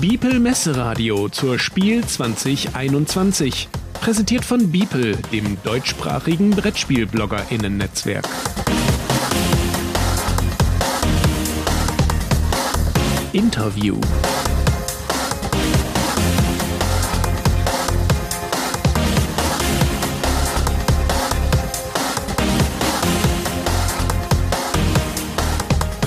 Biepel 0.00 0.38
Messeradio 0.38 1.28
zur 1.28 1.58
Spiel 1.58 2.04
2021. 2.06 3.68
Präsentiert 3.94 4.44
von 4.44 4.70
Biepel, 4.70 5.16
dem 5.32 5.56
deutschsprachigen 5.64 6.50
Brettspiel-BloggerInnen-Netzwerk. 6.52 8.24
Interview. 13.32 14.00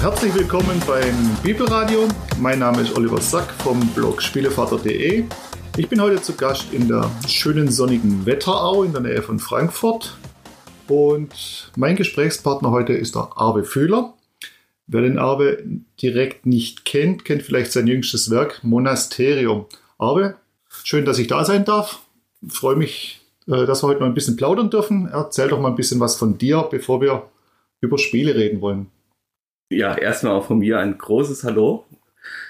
Herzlich 0.01 0.33
willkommen 0.33 0.81
beim 0.87 1.15
Bibelradio. 1.43 2.07
Mein 2.39 2.57
Name 2.57 2.81
ist 2.81 2.97
Oliver 2.97 3.21
Sack 3.21 3.51
vom 3.61 3.79
Blog 3.89 4.19
Spielevater.de. 4.23 5.25
Ich 5.77 5.89
bin 5.89 6.01
heute 6.01 6.19
zu 6.19 6.33
Gast 6.33 6.73
in 6.73 6.87
der 6.87 7.11
schönen 7.27 7.69
sonnigen 7.69 8.25
Wetterau 8.25 8.81
in 8.83 8.93
der 8.93 9.03
Nähe 9.03 9.21
von 9.21 9.37
Frankfurt. 9.37 10.17
Und 10.87 11.71
mein 11.75 11.95
Gesprächspartner 11.95 12.71
heute 12.71 12.93
ist 12.93 13.13
der 13.13 13.29
Arve 13.35 13.63
Fühler. 13.63 14.15
Wer 14.87 15.01
den 15.03 15.19
Arve 15.19 15.63
direkt 16.01 16.47
nicht 16.47 16.83
kennt, 16.83 17.23
kennt 17.23 17.43
vielleicht 17.43 17.71
sein 17.71 17.85
jüngstes 17.85 18.31
Werk 18.31 18.63
Monasterium. 18.63 19.67
Arve, 19.99 20.33
schön, 20.83 21.05
dass 21.05 21.19
ich 21.19 21.27
da 21.27 21.45
sein 21.45 21.63
darf. 21.63 21.99
Ich 22.41 22.53
freue 22.53 22.75
mich, 22.75 23.21
äh, 23.45 23.67
dass 23.67 23.83
wir 23.83 23.89
heute 23.89 23.99
noch 23.99 24.07
ein 24.07 24.15
bisschen 24.15 24.35
plaudern 24.35 24.71
dürfen. 24.71 25.07
Erzähl 25.13 25.49
doch 25.49 25.59
mal 25.59 25.69
ein 25.69 25.75
bisschen 25.75 25.99
was 25.99 26.15
von 26.15 26.39
dir, 26.39 26.67
bevor 26.71 27.01
wir 27.01 27.29
über 27.81 27.99
Spiele 27.99 28.33
reden 28.33 28.61
wollen. 28.61 28.87
Ja, 29.71 29.97
erstmal 29.97 30.33
auch 30.33 30.47
von 30.47 30.59
mir 30.59 30.79
ein 30.79 30.97
großes 30.97 31.45
Hallo. 31.45 31.85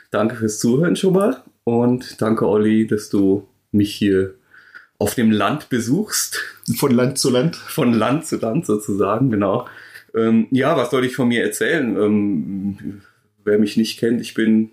Danke 0.09 0.35
fürs 0.37 0.57
Zuhören 0.57 0.95
schon 0.95 1.13
mal 1.13 1.43
und 1.63 2.19
danke, 2.19 2.47
Olli, 2.47 2.87
dass 2.87 3.11
du 3.11 3.47
mich 3.71 3.93
hier 3.93 4.33
auf 4.97 5.13
dem 5.13 5.29
Land 5.29 5.69
besuchst. 5.69 6.41
Von 6.77 6.91
Land 6.91 7.19
zu 7.19 7.29
Land. 7.29 7.57
Von 7.57 7.93
Land 7.93 8.25
zu 8.25 8.37
Land 8.37 8.65
sozusagen, 8.65 9.29
genau. 9.29 9.67
Ähm, 10.15 10.47
ja, 10.49 10.75
was 10.75 10.89
soll 10.89 11.05
ich 11.05 11.15
von 11.15 11.27
mir 11.27 11.43
erzählen? 11.43 11.95
Ähm, 11.95 13.01
wer 13.43 13.59
mich 13.59 13.77
nicht 13.77 13.99
kennt, 13.99 14.19
ich 14.19 14.33
bin 14.33 14.71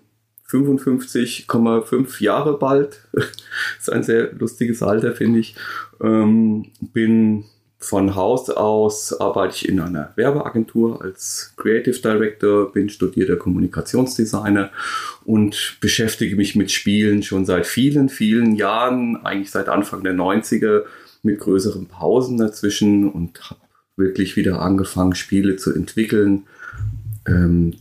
55,5 0.49 2.23
Jahre 2.23 2.57
bald. 2.57 3.07
ist 3.77 3.91
ein 3.91 4.01
sehr 4.01 4.33
lustiges 4.33 4.81
Alter, 4.81 5.15
finde 5.15 5.37
ich. 5.37 5.55
Ähm, 6.01 6.71
bin 6.81 7.45
von 7.81 8.15
Haus 8.15 8.49
aus 8.49 9.17
arbeite 9.21 9.55
ich 9.55 9.69
in 9.69 9.79
einer 9.79 10.11
Werbeagentur 10.15 11.01
als 11.01 11.53
Creative 11.55 11.97
Director, 11.97 12.71
bin 12.73 12.89
studierter 12.89 13.37
Kommunikationsdesigner 13.37 14.69
und 15.23 15.77
beschäftige 15.79 16.35
mich 16.35 16.57
mit 16.57 16.71
Spielen 16.71 17.23
schon 17.23 17.45
seit 17.45 17.65
vielen, 17.65 18.09
vielen 18.09 18.55
Jahren, 18.55 19.25
eigentlich 19.25 19.51
seit 19.51 19.69
Anfang 19.69 20.03
der 20.03 20.13
90er, 20.13 20.83
mit 21.23 21.39
größeren 21.39 21.87
Pausen 21.87 22.37
dazwischen 22.37 23.09
und 23.09 23.49
habe 23.49 23.61
wirklich 23.95 24.35
wieder 24.35 24.61
angefangen, 24.61 25.15
Spiele 25.15 25.55
zu 25.55 25.73
entwickeln. 25.73 26.47
Ähm, 27.25 27.75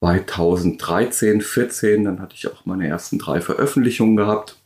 2013, 0.00 1.40
14, 1.40 2.04
dann 2.04 2.20
hatte 2.20 2.34
ich 2.34 2.48
auch 2.48 2.66
meine 2.66 2.86
ersten 2.88 3.18
drei 3.18 3.40
Veröffentlichungen 3.40 4.16
gehabt. 4.16 4.56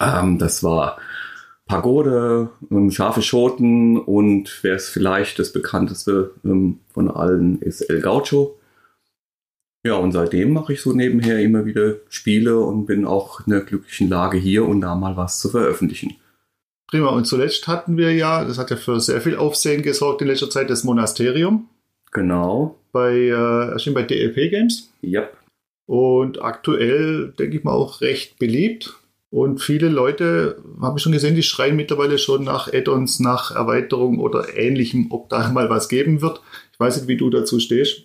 Ähm, 0.00 0.38
das 0.38 0.62
war 0.62 0.98
Pagode, 1.66 2.50
ähm, 2.70 2.90
scharfe 2.90 3.22
Schoten 3.22 3.98
und 3.98 4.58
wer 4.62 4.76
ist 4.76 4.90
vielleicht 4.90 5.38
das 5.38 5.52
bekannteste 5.52 6.32
ähm, 6.44 6.80
von 6.92 7.10
allen 7.10 7.60
ist 7.60 7.82
El 7.82 8.00
Gaucho. 8.02 8.58
Ja, 9.86 9.96
und 9.96 10.12
seitdem 10.12 10.52
mache 10.52 10.72
ich 10.72 10.80
so 10.80 10.92
nebenher 10.92 11.40
immer 11.40 11.66
wieder 11.66 11.96
Spiele 12.08 12.58
und 12.58 12.86
bin 12.86 13.04
auch 13.04 13.46
in 13.46 13.52
der 13.52 13.60
glücklichen 13.60 14.08
Lage, 14.08 14.38
hier 14.38 14.66
und 14.66 14.80
da 14.80 14.94
mal 14.94 15.16
was 15.16 15.40
zu 15.40 15.50
veröffentlichen. 15.50 16.16
Prima. 16.86 17.08
Und 17.08 17.26
zuletzt 17.26 17.66
hatten 17.66 17.96
wir 17.96 18.14
ja, 18.14 18.44
das 18.44 18.58
hat 18.58 18.70
ja 18.70 18.76
für 18.76 19.00
sehr 19.00 19.20
viel 19.20 19.36
Aufsehen 19.36 19.82
gesorgt 19.82 20.22
in 20.22 20.28
letzter 20.28 20.48
Zeit, 20.48 20.70
das 20.70 20.84
Monasterium. 20.84 21.68
Genau. 22.12 22.78
Bei, 22.92 23.12
äh, 23.12 23.70
erschien 23.72 23.94
bei 23.94 24.02
DLP 24.02 24.50
Games. 24.50 24.92
Ja. 25.02 25.28
Und 25.86 26.40
aktuell, 26.40 27.34
denke 27.38 27.58
ich 27.58 27.64
mal, 27.64 27.72
auch 27.72 28.00
recht 28.00 28.38
beliebt. 28.38 28.94
Und 29.34 29.60
viele 29.60 29.88
Leute, 29.88 30.62
habe 30.80 30.96
ich 30.96 31.02
schon 31.02 31.10
gesehen, 31.10 31.34
die 31.34 31.42
schreien 31.42 31.74
mittlerweile 31.74 32.18
schon 32.18 32.44
nach 32.44 32.72
Add-ons, 32.72 33.18
nach 33.18 33.50
Erweiterung 33.50 34.20
oder 34.20 34.56
ähnlichem, 34.56 35.08
ob 35.10 35.28
da 35.28 35.48
mal 35.52 35.68
was 35.68 35.88
geben 35.88 36.22
wird. 36.22 36.40
Ich 36.72 36.78
weiß 36.78 36.98
nicht, 36.98 37.08
wie 37.08 37.16
du 37.16 37.30
dazu 37.30 37.58
stehst 37.58 38.04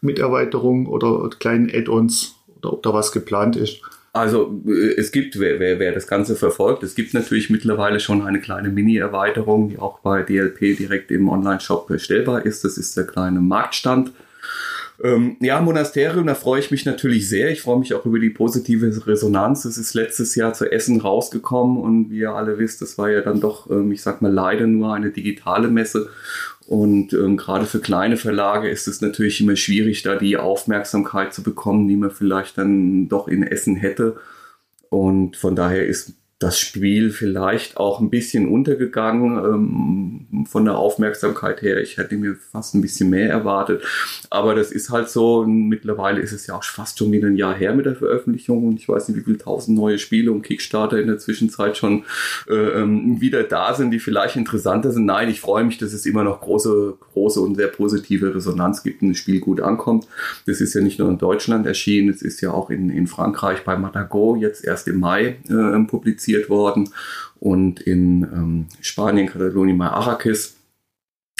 mit 0.00 0.18
Erweiterung 0.18 0.86
oder 0.86 1.30
kleinen 1.38 1.70
Add-ons 1.72 2.34
oder 2.58 2.72
ob 2.72 2.82
da 2.82 2.92
was 2.92 3.12
geplant 3.12 3.54
ist. 3.54 3.82
Also 4.12 4.60
äh, 4.66 4.94
es 4.96 5.12
gibt, 5.12 5.38
wer, 5.38 5.60
wer, 5.60 5.78
wer 5.78 5.92
das 5.92 6.08
Ganze 6.08 6.34
verfolgt, 6.34 6.82
es 6.82 6.96
gibt 6.96 7.14
natürlich 7.14 7.50
mittlerweile 7.50 8.00
schon 8.00 8.22
eine 8.22 8.40
kleine 8.40 8.68
Mini-Erweiterung, 8.68 9.68
die 9.68 9.78
auch 9.78 10.00
bei 10.00 10.24
DLP 10.24 10.76
direkt 10.76 11.12
im 11.12 11.28
Online-Shop 11.28 11.86
bestellbar 11.86 12.44
ist. 12.44 12.64
Das 12.64 12.78
ist 12.78 12.96
der 12.96 13.06
kleine 13.06 13.38
Marktstand. 13.38 14.10
Ähm, 15.02 15.36
ja, 15.40 15.60
Monasterium, 15.60 16.26
da 16.26 16.34
freue 16.34 16.60
ich 16.60 16.70
mich 16.70 16.84
natürlich 16.84 17.28
sehr. 17.28 17.50
Ich 17.50 17.62
freue 17.62 17.78
mich 17.78 17.94
auch 17.94 18.06
über 18.06 18.18
die 18.20 18.30
positive 18.30 19.06
Resonanz. 19.06 19.64
Es 19.64 19.76
ist 19.76 19.94
letztes 19.94 20.34
Jahr 20.36 20.52
zu 20.52 20.70
Essen 20.70 21.00
rausgekommen 21.00 21.78
und 21.78 22.10
wie 22.10 22.18
ihr 22.18 22.32
alle 22.32 22.58
wisst, 22.58 22.80
das 22.80 22.96
war 22.96 23.10
ja 23.10 23.20
dann 23.20 23.40
doch, 23.40 23.68
ähm, 23.70 23.90
ich 23.90 24.02
sag 24.02 24.22
mal, 24.22 24.32
leider 24.32 24.66
nur 24.66 24.94
eine 24.94 25.10
digitale 25.10 25.68
Messe. 25.68 26.10
Und 26.66 27.12
ähm, 27.12 27.36
gerade 27.36 27.66
für 27.66 27.80
kleine 27.80 28.16
Verlage 28.16 28.70
ist 28.70 28.88
es 28.88 29.00
natürlich 29.00 29.40
immer 29.40 29.56
schwierig, 29.56 30.02
da 30.02 30.16
die 30.16 30.36
Aufmerksamkeit 30.36 31.34
zu 31.34 31.42
bekommen, 31.42 31.88
die 31.88 31.96
man 31.96 32.10
vielleicht 32.10 32.56
dann 32.56 33.08
doch 33.08 33.28
in 33.28 33.42
Essen 33.42 33.76
hätte. 33.76 34.16
Und 34.88 35.36
von 35.36 35.56
daher 35.56 35.86
ist 35.86 36.14
das 36.44 36.60
Spiel 36.60 37.10
vielleicht 37.10 37.78
auch 37.78 38.00
ein 38.00 38.10
bisschen 38.10 38.46
untergegangen 38.46 39.38
ähm, 39.38 40.46
von 40.46 40.66
der 40.66 40.76
Aufmerksamkeit 40.76 41.62
her. 41.62 41.80
Ich 41.80 41.96
hätte 41.96 42.16
mir 42.16 42.36
fast 42.36 42.74
ein 42.74 42.82
bisschen 42.82 43.08
mehr 43.08 43.30
erwartet. 43.30 43.82
Aber 44.28 44.54
das 44.54 44.70
ist 44.70 44.90
halt 44.90 45.08
so. 45.08 45.46
Mittlerweile 45.46 46.20
ist 46.20 46.32
es 46.32 46.46
ja 46.46 46.54
auch 46.54 46.62
fast 46.62 46.98
schon 46.98 47.10
wieder 47.12 47.28
ein 47.28 47.36
Jahr 47.36 47.54
her 47.54 47.74
mit 47.74 47.86
der 47.86 47.96
Veröffentlichung 47.96 48.68
und 48.68 48.78
ich 48.78 48.86
weiß 48.86 49.08
nicht, 49.08 49.18
wie 49.18 49.22
viele 49.22 49.38
tausend 49.38 49.78
neue 49.78 49.98
Spiele 49.98 50.32
und 50.32 50.42
Kickstarter 50.42 51.00
in 51.00 51.06
der 51.06 51.16
Zwischenzeit 51.16 51.78
schon 51.78 52.04
äh, 52.46 52.54
ähm, 52.54 53.22
wieder 53.22 53.42
da 53.44 53.72
sind, 53.72 53.90
die 53.90 53.98
vielleicht 53.98 54.36
interessanter 54.36 54.92
sind. 54.92 55.06
Nein, 55.06 55.30
ich 55.30 55.40
freue 55.40 55.64
mich, 55.64 55.78
dass 55.78 55.94
es 55.94 56.04
immer 56.04 56.24
noch 56.24 56.42
große, 56.42 56.94
große 57.14 57.40
und 57.40 57.54
sehr 57.54 57.68
positive 57.68 58.34
Resonanz 58.34 58.82
gibt 58.82 59.00
und 59.00 59.08
das 59.08 59.18
Spiel 59.18 59.40
gut 59.40 59.62
ankommt. 59.62 60.06
Das 60.44 60.60
ist 60.60 60.74
ja 60.74 60.82
nicht 60.82 60.98
nur 60.98 61.08
in 61.08 61.16
Deutschland 61.16 61.66
erschienen, 61.66 62.10
es 62.10 62.20
ist 62.20 62.42
ja 62.42 62.50
auch 62.50 62.68
in, 62.68 62.90
in 62.90 63.06
Frankreich 63.06 63.64
bei 63.64 63.78
Matago 63.78 64.36
jetzt 64.36 64.62
erst 64.62 64.88
im 64.88 65.00
Mai 65.00 65.36
äh, 65.48 65.84
publiziert 65.86 66.33
produziert 66.34 66.50
worden 66.50 66.90
und 67.40 67.80
in 67.80 68.22
ähm, 68.22 68.66
Spanien, 68.80 69.28
Katalonien 69.28 69.78
bei 69.78 69.86
Arrakis. 69.86 70.56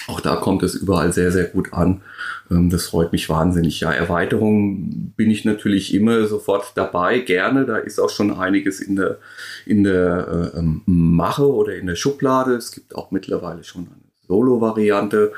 Auch 0.06 0.21
da 0.21 0.37
kommt 0.37 0.62
es 0.62 0.75
überall 0.75 1.15
sehr, 1.15 1.32
sehr 1.32 1.44
gut 1.44 1.72
an. 1.72 2.03
Ähm, 2.50 2.69
das 2.69 2.87
freut 2.87 3.12
mich 3.12 3.31
wahnsinnig. 3.31 3.81
Ja, 3.81 3.91
Erweiterung 3.91 5.12
bin 5.16 5.31
ich 5.31 5.44
natürlich 5.44 5.94
immer 5.94 6.27
sofort 6.27 6.72
dabei, 6.75 7.21
gerne. 7.21 7.65
Da 7.65 7.78
ist 7.78 7.99
auch 7.99 8.10
schon 8.10 8.31
einiges 8.31 8.81
in 8.81 8.97
der, 8.97 9.19
in 9.65 9.83
der 9.83 10.53
äh, 10.54 10.59
ähm, 10.59 10.83
Mache 10.84 11.50
oder 11.50 11.75
in 11.75 11.87
der 11.87 11.97
Schublade. 11.97 12.54
Es 12.54 12.72
gibt 12.72 12.94
auch 12.94 13.10
mittlerweile 13.12 13.65
schon 13.65 13.87
eine 13.87 14.04
Solo-Variante. 14.27 15.33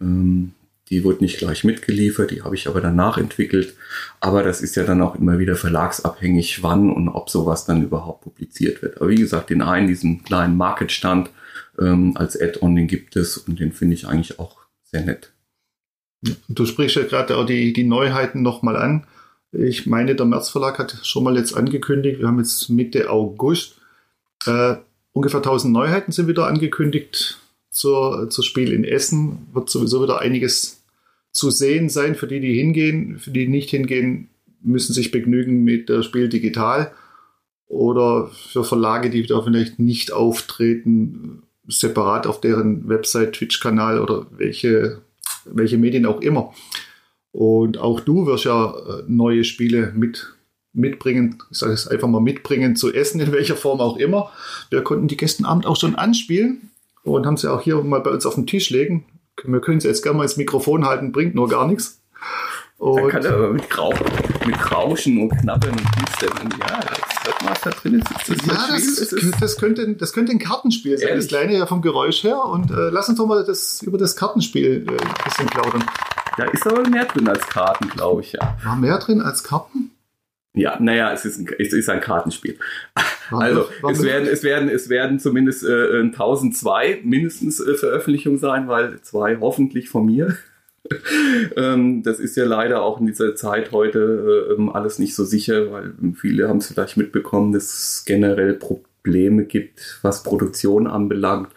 Ähm, 0.00 0.52
die 0.90 1.04
wurde 1.04 1.22
nicht 1.22 1.38
gleich 1.38 1.64
mitgeliefert, 1.64 2.30
die 2.30 2.42
habe 2.42 2.54
ich 2.54 2.68
aber 2.68 2.80
danach 2.80 3.18
entwickelt. 3.18 3.74
Aber 4.20 4.42
das 4.42 4.60
ist 4.60 4.76
ja 4.76 4.84
dann 4.84 5.02
auch 5.02 5.14
immer 5.14 5.38
wieder 5.38 5.56
verlagsabhängig, 5.56 6.62
wann 6.62 6.90
und 6.90 7.08
ob 7.08 7.30
sowas 7.30 7.64
dann 7.66 7.82
überhaupt 7.82 8.22
publiziert 8.22 8.82
wird. 8.82 8.96
Aber 8.96 9.10
wie 9.10 9.16
gesagt, 9.16 9.50
den 9.50 9.62
einen, 9.62 9.88
diesen 9.88 10.24
kleinen 10.24 10.56
Marketstand 10.56 11.30
ähm, 11.78 12.16
als 12.16 12.40
Add-on, 12.40 12.76
den 12.76 12.86
gibt 12.86 13.16
es 13.16 13.36
und 13.38 13.60
den 13.60 13.72
finde 13.72 13.94
ich 13.94 14.06
eigentlich 14.06 14.38
auch 14.38 14.56
sehr 14.84 15.02
nett. 15.02 15.32
Du 16.48 16.66
sprichst 16.66 16.96
ja 16.96 17.04
gerade 17.04 17.36
auch 17.36 17.46
die, 17.46 17.72
die 17.72 17.84
Neuheiten 17.84 18.42
nochmal 18.42 18.76
an. 18.76 19.06
Ich 19.52 19.86
meine, 19.86 20.14
der 20.14 20.26
März 20.26 20.50
Verlag 20.50 20.78
hat 20.78 20.98
schon 21.02 21.24
mal 21.24 21.36
jetzt 21.36 21.56
angekündigt, 21.56 22.20
wir 22.20 22.26
haben 22.26 22.38
jetzt 22.38 22.68
Mitte 22.68 23.08
August, 23.08 23.76
äh, 24.46 24.76
ungefähr 25.12 25.38
1000 25.38 25.72
Neuheiten 25.72 26.12
sind 26.12 26.28
wieder 26.28 26.46
angekündigt 26.46 27.38
zur, 27.70 28.28
zur 28.30 28.44
Spiel 28.44 28.72
in 28.72 28.84
Essen. 28.84 29.46
Wird 29.52 29.70
sowieso 29.70 30.02
wieder 30.02 30.20
einiges 30.20 30.77
zu 31.38 31.52
sehen 31.52 31.88
sein 31.88 32.16
für 32.16 32.26
die, 32.26 32.40
die 32.40 32.54
hingehen. 32.54 33.16
Für 33.18 33.30
die, 33.30 33.46
nicht 33.46 33.70
hingehen, 33.70 34.28
müssen 34.60 34.92
sich 34.92 35.12
begnügen 35.12 35.62
mit 35.62 35.88
der 35.88 36.02
Spiel 36.02 36.28
digital. 36.28 36.92
Oder 37.68 38.28
für 38.50 38.64
Verlage, 38.64 39.08
die 39.08 39.24
da 39.24 39.40
vielleicht 39.40 39.78
nicht 39.78 40.12
auftreten, 40.12 41.44
separat 41.68 42.26
auf 42.26 42.40
deren 42.40 42.88
Website, 42.88 43.34
Twitch-Kanal 43.34 44.00
oder 44.00 44.26
welche, 44.30 45.00
welche 45.44 45.78
Medien 45.78 46.06
auch 46.06 46.20
immer. 46.22 46.52
Und 47.30 47.78
auch 47.78 48.00
du 48.00 48.26
wirst 48.26 48.44
ja 48.44 48.70
äh, 48.70 49.04
neue 49.06 49.44
Spiele 49.44 49.92
mit, 49.94 50.34
mitbringen, 50.72 51.40
ich 51.52 51.58
sage 51.58 51.72
es 51.72 51.86
einfach 51.86 52.08
mal 52.08 52.20
mitbringen 52.20 52.74
zu 52.74 52.92
essen, 52.92 53.20
in 53.20 53.30
welcher 53.30 53.54
Form 53.54 53.80
auch 53.80 53.96
immer. 53.96 54.32
Wir 54.70 54.82
konnten 54.82 55.06
die 55.06 55.16
Gästenabend 55.16 55.66
auch 55.66 55.76
schon 55.76 55.94
anspielen 55.94 56.70
und 57.04 57.26
haben 57.26 57.36
sie 57.36 57.52
auch 57.52 57.60
hier 57.60 57.80
mal 57.84 58.00
bei 58.00 58.10
uns 58.10 58.26
auf 58.26 58.34
den 58.34 58.48
Tisch 58.48 58.70
legen. 58.70 59.04
Wir 59.44 59.60
können 59.60 59.78
es 59.78 59.84
jetzt 59.84 60.02
gerne 60.02 60.18
mal 60.18 60.24
ins 60.24 60.36
Mikrofon 60.36 60.86
halten, 60.86 61.12
bringt 61.12 61.34
nur 61.34 61.48
gar 61.48 61.66
nichts. 61.66 62.00
Und 62.78 62.96
da 62.96 63.08
kann 63.08 63.24
er 63.24 63.34
aber 63.34 63.52
mit, 63.52 63.68
Grau, 63.68 63.92
mit 64.46 64.72
Rauschen 64.72 65.20
und 65.20 65.30
Knabbern 65.30 65.72
und 65.72 65.92
Knistern. 65.92 66.48
Ja, 66.60 66.80
das 66.80 67.24
hört 67.24 67.42
man, 67.42 67.50
was 67.50 67.60
da 67.62 67.70
drin 67.70 67.94
ist. 67.94 68.10
ist 68.10 68.28
das 68.28 68.46
ja, 68.46 68.68
das, 68.70 69.08
das, 69.08 69.40
das, 69.40 69.56
könnte, 69.56 69.94
das 69.94 70.12
könnte 70.12 70.30
ein 70.30 70.38
Kartenspiel 70.38 70.96
sein. 70.96 71.08
Ehrlich? 71.08 71.24
Das 71.24 71.28
kleine 71.28 71.58
ja 71.58 71.66
vom 71.66 71.82
Geräusch 71.82 72.22
her. 72.22 72.44
Und 72.44 72.70
äh, 72.70 72.90
lass 72.90 73.08
uns 73.08 73.18
doch 73.18 73.26
mal 73.26 73.44
das, 73.44 73.82
über 73.82 73.98
das 73.98 74.14
Kartenspiel 74.14 74.86
äh, 74.86 74.90
ein 74.90 75.24
bisschen 75.24 75.46
plaudern. 75.46 75.84
Da 76.36 76.44
ist 76.44 76.64
aber 76.68 76.88
mehr 76.88 77.06
drin 77.06 77.28
als 77.28 77.44
Karten, 77.48 77.88
glaube 77.88 78.20
ich, 78.20 78.32
ja. 78.32 78.56
War 78.62 78.76
mehr 78.76 78.98
drin 78.98 79.20
als 79.20 79.42
Karten? 79.42 79.90
Ja, 80.54 80.78
naja, 80.78 81.12
es 81.12 81.24
ist 81.24 81.38
ein, 81.38 81.48
es 81.58 81.72
ist 81.72 81.88
ein 81.88 82.00
Kartenspiel. 82.00 82.58
War 83.30 83.42
also 83.42 83.68
es 83.90 84.02
werden, 84.02 84.28
es 84.28 84.42
werden, 84.42 84.68
es 84.68 84.88
werden 84.88 85.18
zumindest 85.18 85.64
äh, 85.64 86.00
1002 86.00 87.00
mindestens 87.04 87.60
äh, 87.60 87.74
Veröffentlichungen 87.74 88.38
sein, 88.38 88.68
weil 88.68 89.00
zwei 89.02 89.38
hoffentlich 89.40 89.88
von 89.88 90.06
mir. 90.06 90.36
ähm, 91.56 92.02
das 92.02 92.18
ist 92.18 92.36
ja 92.36 92.44
leider 92.44 92.82
auch 92.82 93.00
in 93.00 93.06
dieser 93.06 93.34
Zeit 93.34 93.72
heute 93.72 94.56
äh, 94.58 94.70
alles 94.72 94.98
nicht 94.98 95.14
so 95.14 95.24
sicher, 95.24 95.70
weil 95.72 95.92
viele 96.14 96.48
haben 96.48 96.58
es 96.58 96.68
vielleicht 96.68 96.96
mitbekommen, 96.96 97.52
dass 97.52 97.64
es 97.64 98.04
generell 98.06 98.54
Probleme 98.54 99.44
gibt, 99.44 99.98
was 100.02 100.22
Produktion 100.22 100.86
anbelangt. 100.86 101.50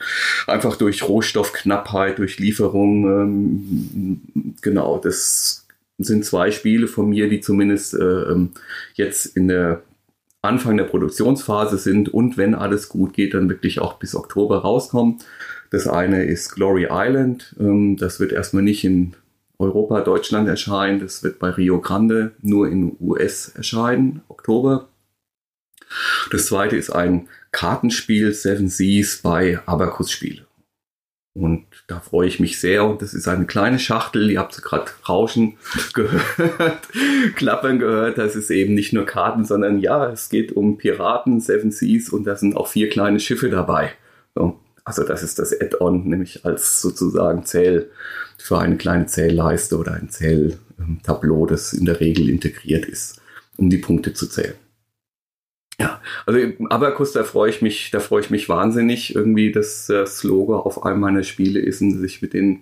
Einfach 0.47 0.75
durch 0.75 1.07
Rohstoffknappheit, 1.07 2.19
durch 2.19 2.39
Lieferung. 2.39 3.05
Ähm, 3.05 4.21
genau, 4.61 4.99
das 4.99 5.65
sind 5.97 6.25
zwei 6.25 6.51
Spiele 6.51 6.87
von 6.87 7.09
mir, 7.09 7.29
die 7.29 7.41
zumindest 7.41 7.93
äh, 7.93 8.03
ähm, 8.03 8.51
jetzt 8.95 9.37
in 9.37 9.47
der 9.47 9.83
Anfang 10.43 10.75
der 10.77 10.85
Produktionsphase 10.85 11.77
sind 11.77 12.09
und 12.09 12.37
wenn 12.37 12.55
alles 12.55 12.89
gut 12.89 13.13
geht, 13.13 13.33
dann 13.35 13.49
wirklich 13.49 13.79
auch 13.79 13.99
bis 13.99 14.15
Oktober 14.15 14.59
rauskommen. 14.59 15.19
Das 15.69 15.87
eine 15.87 16.25
ist 16.25 16.55
Glory 16.55 16.87
Island. 16.89 17.55
Ähm, 17.59 17.95
das 17.97 18.19
wird 18.19 18.31
erstmal 18.31 18.63
nicht 18.63 18.83
in 18.83 19.13
Europa, 19.59 20.01
Deutschland 20.01 20.47
erscheinen. 20.49 20.99
Das 20.99 21.23
wird 21.23 21.37
bei 21.37 21.51
Rio 21.51 21.79
Grande 21.79 22.31
nur 22.41 22.67
in 22.67 22.97
US 22.99 23.49
erscheinen, 23.49 24.21
Oktober. 24.27 24.89
Das 26.31 26.47
zweite 26.47 26.75
ist 26.75 26.89
ein 26.89 27.27
Kartenspiel 27.51 28.33
Seven 28.33 28.69
Seas 28.69 29.19
bei 29.21 29.59
Abacus 29.65 30.09
Spiele. 30.09 30.45
Und 31.33 31.65
da 31.87 32.01
freue 32.01 32.27
ich 32.27 32.41
mich 32.41 32.59
sehr. 32.59 32.85
Und 32.85 33.01
das 33.01 33.13
ist 33.13 33.27
eine 33.27 33.45
kleine 33.45 33.79
Schachtel. 33.79 34.29
Ihr 34.29 34.39
habt 34.39 34.61
gerade 34.61 34.91
Rauschen 35.07 35.57
gehört, 35.93 36.89
Klappern 37.35 37.79
gehört. 37.79 38.17
Das 38.17 38.35
ist 38.35 38.51
eben 38.51 38.73
nicht 38.73 38.91
nur 38.91 39.05
Karten, 39.05 39.45
sondern 39.45 39.79
ja, 39.79 40.09
es 40.09 40.29
geht 40.29 40.51
um 40.51 40.77
Piraten, 40.77 41.39
Seven 41.39 41.71
Seas 41.71 42.09
und 42.09 42.25
da 42.25 42.35
sind 42.35 42.57
auch 42.57 42.67
vier 42.67 42.89
kleine 42.89 43.19
Schiffe 43.19 43.49
dabei. 43.49 43.91
So. 44.35 44.59
Also 44.83 45.03
das 45.03 45.21
ist 45.23 45.37
das 45.37 45.53
Add-on, 45.53 46.07
nämlich 46.07 46.43
als 46.43 46.81
sozusagen 46.81 47.45
Zähl 47.45 47.91
für 48.37 48.57
eine 48.57 48.77
kleine 48.77 49.05
Zählleiste 49.05 49.77
oder 49.77 49.93
ein 49.93 50.09
Zähltableau, 50.09 51.45
das 51.45 51.73
in 51.73 51.85
der 51.85 51.99
Regel 51.99 52.29
integriert 52.29 52.85
ist, 52.85 53.21
um 53.57 53.69
die 53.69 53.77
Punkte 53.77 54.13
zu 54.13 54.27
zählen. 54.27 54.55
Ja, 55.79 55.99
also 56.25 56.39
Abacus, 56.69 57.11
da 57.13 57.23
freue 57.23 57.49
ich 57.49 57.61
mich, 57.61 57.89
da 57.91 57.99
freue 57.99 58.21
ich 58.21 58.29
mich 58.29 58.49
wahnsinnig, 58.49 59.15
irgendwie, 59.15 59.51
dass 59.51 59.87
das 59.87 60.23
Logo 60.23 60.59
auf 60.59 60.85
einem 60.85 60.99
meiner 60.99 61.23
Spiele 61.23 61.59
ist 61.59 61.81
und 61.81 61.95
dass 61.95 62.03
ich 62.03 62.21
mit 62.21 62.33
dem 62.33 62.61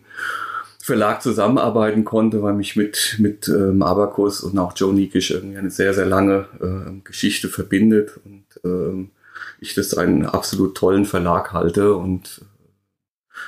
Verlag 0.82 1.22
zusammenarbeiten 1.22 2.06
konnte, 2.06 2.42
weil 2.42 2.54
mich 2.54 2.76
mit, 2.76 3.18
mit 3.20 3.48
ähm, 3.48 3.82
Abacus 3.84 4.42
und 4.42 4.58
auch 4.58 4.74
Joe 4.76 4.94
Nikisch 4.94 5.32
irgendwie 5.32 5.58
eine 5.58 5.70
sehr, 5.70 5.94
sehr 5.94 6.06
lange 6.06 6.48
äh, 6.62 6.92
Geschichte 7.04 7.50
verbindet 7.50 8.20
und 8.26 8.44
ähm, 8.64 9.10
ich 9.60 9.76
das 9.76 9.96
einen 9.98 10.26
absolut 10.26 10.76
tollen 10.76 11.06
Verlag 11.06 11.52
halte 11.54 11.96
und 11.96 12.42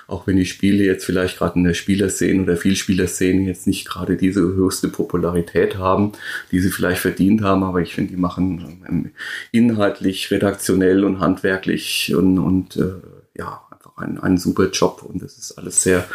auch 0.07 0.27
wenn 0.27 0.37
die 0.37 0.45
Spiele 0.45 0.83
jetzt 0.83 1.05
vielleicht 1.05 1.37
gerade 1.37 1.55
in 1.55 1.63
der 1.63 1.73
Spielerszene 1.73 2.43
oder 2.43 2.57
Vielspielerszene 2.57 3.47
jetzt 3.47 3.67
nicht 3.67 3.87
gerade 3.87 4.17
diese 4.17 4.41
höchste 4.41 4.87
Popularität 4.87 5.77
haben, 5.77 6.13
die 6.51 6.59
sie 6.59 6.71
vielleicht 6.71 7.01
verdient 7.01 7.41
haben, 7.41 7.63
aber 7.63 7.81
ich 7.81 7.95
finde, 7.95 8.11
die 8.11 8.19
machen 8.19 8.81
ähm, 8.87 9.11
inhaltlich, 9.51 10.31
redaktionell 10.31 11.03
und 11.03 11.19
handwerklich 11.19 12.13
und, 12.15 12.39
und 12.39 12.77
äh, 12.77 12.93
ja, 13.37 13.61
einfach 13.71 13.97
einen, 13.97 14.17
einen 14.19 14.37
super 14.37 14.69
Job 14.69 15.03
und 15.03 15.21
das 15.21 15.37
ist 15.37 15.57
alles 15.57 15.81
sehr 15.83 16.07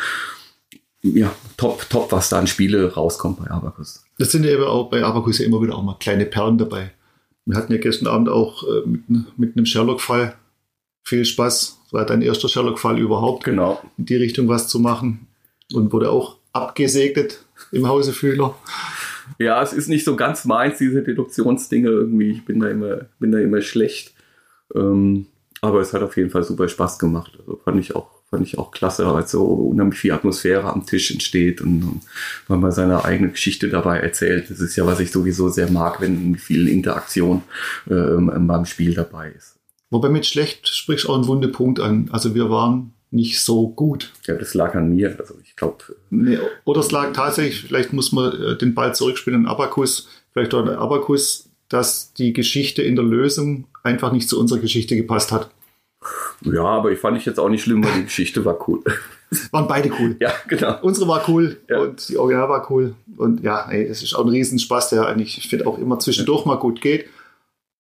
ja, 1.03 1.33
top, 1.57 1.89
top, 1.89 2.13
was 2.13 2.29
da 2.29 2.39
an 2.39 2.47
Spiele 2.47 2.93
rauskommt 2.93 3.39
bei 3.39 3.51
Abacus. 3.51 4.05
Das 4.19 4.33
sind 4.33 4.45
ja 4.45 4.51
eben 4.51 4.65
auch 4.65 4.91
bei 4.91 5.05
Abacus 5.05 5.39
ja 5.39 5.47
immer 5.47 5.63
wieder 5.63 5.77
auch 5.77 5.83
mal 5.83 5.97
kleine 5.99 6.27
Perlen 6.27 6.59
dabei. 6.59 6.93
Wir 7.45 7.57
hatten 7.57 7.73
ja 7.73 7.79
gestern 7.79 8.09
Abend 8.09 8.29
auch 8.29 8.65
äh, 8.65 8.83
mit, 8.87 9.39
mit 9.39 9.57
einem 9.57 9.67
Sherlock-Fall 9.67 10.35
viel 11.07 11.25
Spaß. 11.25 11.79
War 11.93 12.05
dein 12.05 12.21
erster 12.21 12.49
Sherlock-Fall 12.49 12.99
überhaupt. 12.99 13.45
Genau. 13.45 13.81
In 13.97 14.07
die 14.07 14.17
Richtung 14.17 14.49
was 14.49 14.69
zu 14.69 14.81
machen. 14.81 15.29
Und 15.73 15.93
wurde 15.93 16.11
auch 16.11 16.37
abgesegnet 16.53 17.45
im 17.73 17.89
Hause 17.89 18.13
Fühler. 18.13 18.57
Ja, 19.39 19.63
es 19.63 19.73
ist 19.73 19.89
nicht 19.89 20.05
so 20.05 20.17
ganz 20.17 20.45
meins, 20.45 20.79
diese 20.79 21.03
Deduktionsdinge 21.03 21.89
irgendwie. 21.89 22.31
Ich 22.31 22.45
bin 22.45 22.61
da 22.61 22.69
immer, 22.69 23.07
bin 23.19 23.33
da 23.33 23.39
immer 23.39 23.63
schlecht. 23.63 24.15
Ähm, 24.75 25.27
aber 25.61 25.81
es 25.81 25.93
hat 25.93 26.03
auf 26.03 26.17
jeden 26.17 26.31
Fall 26.31 26.43
super 26.43 26.69
Spaß 26.69 26.99
gemacht. 26.99 27.33
Also 27.39 27.61
fand 27.65 27.81
ich 27.81 27.95
auch, 27.95 28.11
fand 28.31 28.47
ich 28.47 28.59
auch 28.59 28.71
klasse, 28.71 29.07
weil 29.13 29.27
so 29.27 29.45
unheimlich 29.45 29.99
viel 29.99 30.13
Atmosphäre 30.13 30.73
am 30.73 30.87
Tisch 30.87 31.11
entsteht 31.11 31.61
und, 31.61 31.83
und 31.83 32.01
weil 32.49 32.59
man 32.59 32.73
seine 32.73 33.05
eigene 33.05 33.31
Geschichte 33.31 33.69
dabei 33.69 33.99
erzählt. 33.99 34.51
Das 34.51 34.61
ist 34.61 34.77
ja, 34.77 34.87
was 34.87 35.01
ich 35.01 35.11
sowieso 35.11 35.49
sehr 35.49 35.71
mag, 35.71 36.01
wenn 36.01 36.37
viel 36.37 36.69
Interaktion 36.69 37.43
äh, 37.89 38.17
beim 38.19 38.65
Spiel 38.65 38.95
dabei 38.95 39.31
ist. 39.31 39.56
Wobei 39.91 40.09
mit 40.09 40.27
schlecht 40.27 40.69
sprichst 40.69 41.09
auch 41.09 41.15
einen 41.15 41.27
wunden 41.27 41.53
Punkt 41.53 41.81
an. 41.81 42.09
Also 42.13 42.35
wir 42.35 42.51
waren 42.51 42.93
nicht 43.11 43.41
so 43.41 43.69
gut. 43.69 44.13
Ja, 44.27 44.35
das 44.35 44.55
lag 44.55 44.75
an 44.75 44.95
mir. 44.95 45.17
Also 45.19 45.35
ich 45.43 45.57
glaube. 45.57 45.79
Nee, 46.11 46.39
oder 46.65 46.81
es 46.81 46.91
lag 46.91 47.13
tatsächlich, 47.13 47.63
vielleicht 47.63 47.93
muss 47.93 48.13
man 48.13 48.33
äh, 48.41 48.57
den 48.57 48.75
Ball 48.75 48.95
zurückspielen 48.95 49.47
an 49.47 49.51
Abakus, 49.51 50.09
vielleicht 50.33 50.55
auch 50.55 50.61
an 50.61 50.69
Abakus, 50.71 51.49
dass 51.69 52.13
die 52.13 52.33
Geschichte 52.33 52.83
in 52.83 52.97
der 52.97 53.05
Lösung 53.05 53.67
einfach 53.83 54.13
nicht 54.13 54.29
zu 54.29 54.39
unserer 54.39 54.59
Geschichte 54.59 54.97
gepasst 54.97 55.33
hat. 55.33 55.51
Ja, 56.43 56.65
aber 56.65 56.93
ich 56.93 56.99
fand 56.99 57.17
ich 57.17 57.25
jetzt 57.25 57.41
auch 57.41 57.49
nicht 57.49 57.63
schlimm, 57.63 57.83
weil 57.85 57.95
die 57.95 58.05
Geschichte 58.05 58.45
war 58.45 58.69
cool. 58.69 58.83
Waren 59.51 59.67
beide 59.67 59.91
cool. 59.99 60.17
Ja, 60.21 60.33
genau. 60.47 60.79
Unsere 60.83 61.09
war 61.09 61.29
cool 61.29 61.57
ja. 61.69 61.81
und 61.81 62.09
die 62.09 62.17
Original 62.17 62.49
war 62.49 62.71
cool. 62.71 62.95
Und 63.17 63.43
ja, 63.43 63.69
ey, 63.71 63.85
es 63.85 64.03
ist 64.03 64.15
auch 64.15 64.25
ein 64.25 64.29
Riesenspaß, 64.29 64.91
der 64.91 65.07
eigentlich, 65.07 65.39
ich 65.39 65.49
finde 65.49 65.67
auch 65.67 65.79
immer 65.79 65.99
zwischendurch 65.99 66.43
ja. 66.43 66.49
mal 66.49 66.59
gut 66.59 66.81
geht. 66.81 67.07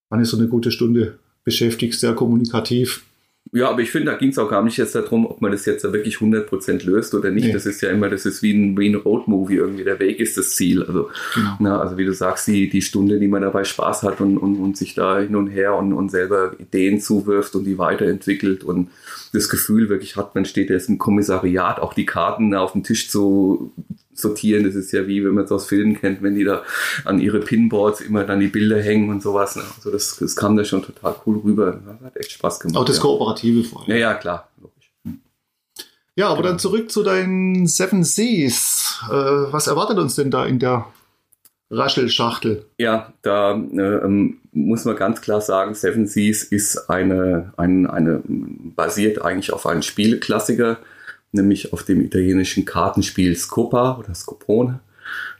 Wann 0.08 0.20
ist 0.20 0.30
so 0.30 0.38
eine 0.38 0.48
gute 0.48 0.70
Stunde 0.72 1.18
beschäftigt, 1.46 1.94
sehr 1.94 2.12
kommunikativ. 2.12 3.02
Ja, 3.52 3.70
aber 3.70 3.80
ich 3.80 3.92
finde, 3.92 4.10
da 4.10 4.18
ging 4.18 4.30
es 4.30 4.38
auch 4.38 4.50
gar 4.50 4.62
nicht 4.64 4.76
jetzt 4.76 4.96
darum, 4.96 5.24
ob 5.24 5.40
man 5.40 5.52
das 5.52 5.64
jetzt 5.66 5.84
wirklich 5.84 6.16
100% 6.16 6.84
löst 6.84 7.14
oder 7.14 7.30
nicht. 7.30 7.46
Nee. 7.46 7.52
Das 7.52 7.64
ist 7.64 7.80
ja 7.80 7.90
immer, 7.90 8.08
das 8.08 8.26
ist 8.26 8.42
wie 8.42 8.52
ein, 8.52 8.76
wie 8.76 8.88
ein 8.88 8.96
Roadmovie 8.96 9.54
irgendwie. 9.54 9.84
Der 9.84 10.00
Weg 10.00 10.18
ist 10.18 10.36
das 10.36 10.50
Ziel. 10.50 10.82
Also, 10.82 11.10
genau. 11.34 11.56
na, 11.60 11.80
also 11.80 11.96
wie 11.96 12.04
du 12.04 12.12
sagst, 12.12 12.48
die, 12.48 12.68
die 12.68 12.82
Stunde, 12.82 13.20
die 13.20 13.28
man 13.28 13.42
dabei 13.42 13.62
Spaß 13.62 14.02
hat 14.02 14.20
und, 14.20 14.36
und, 14.36 14.56
und 14.56 14.76
sich 14.76 14.94
da 14.94 15.20
hin 15.20 15.36
und 15.36 15.46
her 15.46 15.76
und, 15.76 15.92
und 15.92 16.10
selber 16.10 16.56
Ideen 16.58 17.00
zuwirft 17.00 17.54
und 17.54 17.64
die 17.64 17.78
weiterentwickelt 17.78 18.64
und 18.64 18.90
das 19.32 19.48
Gefühl 19.48 19.88
wirklich 19.88 20.16
hat, 20.16 20.34
man 20.34 20.44
steht 20.44 20.68
jetzt 20.68 20.88
im 20.88 20.98
Kommissariat, 20.98 21.78
auch 21.78 21.94
die 21.94 22.06
Karten 22.06 22.52
auf 22.54 22.72
dem 22.72 22.82
Tisch 22.82 23.08
zu, 23.08 23.72
sortieren. 24.18 24.64
Das 24.64 24.74
ist 24.74 24.92
ja 24.92 25.06
wie, 25.06 25.24
wenn 25.24 25.34
man 25.34 25.44
es 25.44 25.52
aus 25.52 25.66
Filmen 25.66 25.98
kennt, 25.98 26.22
wenn 26.22 26.34
die 26.34 26.44
da 26.44 26.62
an 27.04 27.20
ihre 27.20 27.40
Pinboards 27.40 28.00
immer 28.00 28.24
dann 28.24 28.40
die 28.40 28.48
Bilder 28.48 28.80
hängen 28.80 29.10
und 29.10 29.22
sowas. 29.22 29.56
Ne? 29.56 29.62
Also 29.76 29.90
das, 29.90 30.16
das 30.16 30.36
kam 30.36 30.56
da 30.56 30.64
schon 30.64 30.82
total 30.82 31.16
cool 31.26 31.38
rüber. 31.38 31.80
Das 31.84 32.06
hat 32.06 32.16
echt 32.16 32.32
Spaß 32.32 32.60
gemacht. 32.60 32.76
Auch 32.76 32.84
das 32.84 32.96
ja. 32.96 33.02
Kooperative 33.02 33.64
vor 33.64 33.82
allem. 33.82 33.90
Ja, 33.90 33.96
ja, 33.96 34.14
klar. 34.14 34.48
Hm. 35.04 35.20
Ja, 36.14 36.28
aber 36.28 36.38
genau. 36.38 36.48
dann 36.48 36.58
zurück 36.58 36.90
zu 36.90 37.02
deinen 37.02 37.66
Seven 37.66 38.04
Seas. 38.04 39.00
Äh, 39.08 39.12
was 39.12 39.66
erwartet 39.66 39.98
uns 39.98 40.14
denn 40.14 40.30
da 40.30 40.46
in 40.46 40.58
der 40.58 40.86
Raschelschachtel? 41.70 42.64
Ja, 42.78 43.12
da 43.22 43.52
äh, 43.52 43.80
ähm, 43.80 44.38
muss 44.52 44.84
man 44.84 44.96
ganz 44.96 45.20
klar 45.20 45.40
sagen, 45.40 45.74
Seven 45.74 46.06
Seas 46.06 46.44
ist 46.44 46.88
eine, 46.88 47.52
eine, 47.56 47.92
eine 47.92 48.22
basiert 48.26 49.22
eigentlich 49.22 49.52
auf 49.52 49.66
einem 49.66 49.82
Spielklassiker 49.82 50.78
nämlich 51.36 51.72
auf 51.72 51.84
dem 51.84 52.00
italienischen 52.00 52.64
Kartenspiel 52.64 53.36
Scopa 53.36 53.98
oder 53.98 54.14
Scopone. 54.14 54.80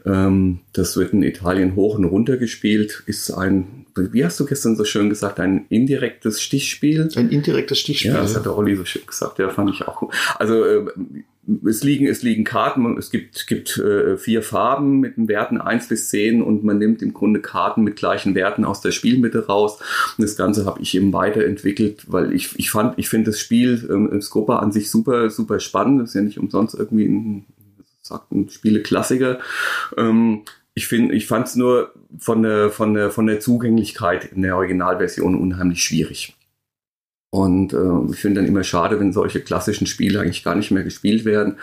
Ähm, 0.05 0.61
das 0.73 0.97
wird 0.97 1.13
in 1.13 1.23
Italien 1.23 1.75
hoch 1.75 1.97
und 1.97 2.05
runter 2.05 2.37
gespielt, 2.37 3.03
ist 3.07 3.31
ein, 3.33 3.87
wie 3.97 4.25
hast 4.25 4.39
du 4.39 4.47
gestern 4.47 4.77
so 4.77 4.85
schön 4.85 5.11
gesagt, 5.11 5.41
ein 5.41 5.67
indirektes 5.69 6.41
Stichspiel. 6.41 7.09
Ein 7.17 7.31
indirektes 7.31 7.81
Stichspiel. 7.81 8.13
Ja, 8.13 8.21
das 8.21 8.37
hat 8.37 8.45
der 8.45 8.57
Olli 8.57 8.77
so 8.77 8.85
schön 8.85 9.03
gesagt, 9.05 9.41
ja, 9.41 9.51
fand 9.51 9.71
ich 9.71 9.83
auch 9.83 9.99
gut. 9.99 10.15
Also 10.39 10.65
äh, 10.65 10.87
es 11.65 11.85
liegen, 11.85 12.07
es 12.07 12.23
liegen 12.23 12.45
Karten, 12.45 12.99
es 12.99 13.11
gibt, 13.11 13.47
gibt 13.47 13.79
äh, 13.79 14.17
vier 14.17 14.43
Farben 14.43 15.01
mit 15.01 15.17
den 15.17 15.29
Werten 15.29 15.61
1 15.61 15.89
bis 15.89 16.09
10 16.11 16.43
und 16.43 16.65
man 16.65 16.79
nimmt 16.79 17.03
im 17.03 17.13
Grunde 17.13 17.41
Karten 17.41 17.85
mit 17.85 17.97
gleichen 17.97 18.35
Werten 18.35 18.65
aus 18.65 18.81
der 18.81 18.91
Spielmitte 18.91 19.47
raus. 19.47 19.79
Und 20.17 20.23
das 20.23 20.37
Ganze 20.37 20.67
habe 20.67 20.81
ich 20.81 20.95
eben 20.95 21.13
weiterentwickelt, 21.13 22.05
weil 22.11 22.33
ich, 22.33 22.59
ich 22.59 22.71
fand, 22.71 22.99
ich 22.99 23.09
finde 23.09 23.31
das 23.31 23.41
Spiel 23.41 23.89
ähm, 23.91 24.21
Scopa 24.21 24.59
an 24.59 24.73
sich 24.73 24.91
super, 24.91 25.31
super 25.31 25.61
spannend. 25.61 26.03
Das 26.03 26.11
ist 26.11 26.15
ja 26.15 26.23
nicht 26.23 26.39
umsonst 26.39 26.75
irgendwie 26.75 27.07
ein, 27.07 27.47
sagt 28.03 28.33
ein 28.33 28.49
Spieleklassiker. 28.49 29.39
Ähm, 29.97 30.43
ich 30.75 30.89
finde, 30.89 31.15
ich 31.15 31.27
fand 31.27 31.47
es 31.47 31.57
nur 31.57 31.93
von 32.19 32.43
der, 32.43 32.71
von 32.71 32.93
der, 32.93 33.11
von 33.11 33.27
der 33.27 33.41
Zugänglichkeit 33.41 34.27
in 34.33 34.43
der 34.43 34.57
Originalversion 34.57 35.35
unheimlich 35.35 35.83
schwierig. 35.83 36.36
Und 37.31 37.73
äh, 37.73 38.13
ich 38.13 38.19
finde 38.19 38.41
dann 38.41 38.49
immer 38.49 38.63
schade, 38.63 39.01
wenn 39.01 39.13
solche 39.13 39.41
klassischen 39.41 39.87
Spiele 39.87 40.21
eigentlich 40.21 40.45
gar 40.45 40.55
nicht 40.55 40.71
mehr 40.71 40.85
gespielt 40.85 41.25
werden. 41.25 41.57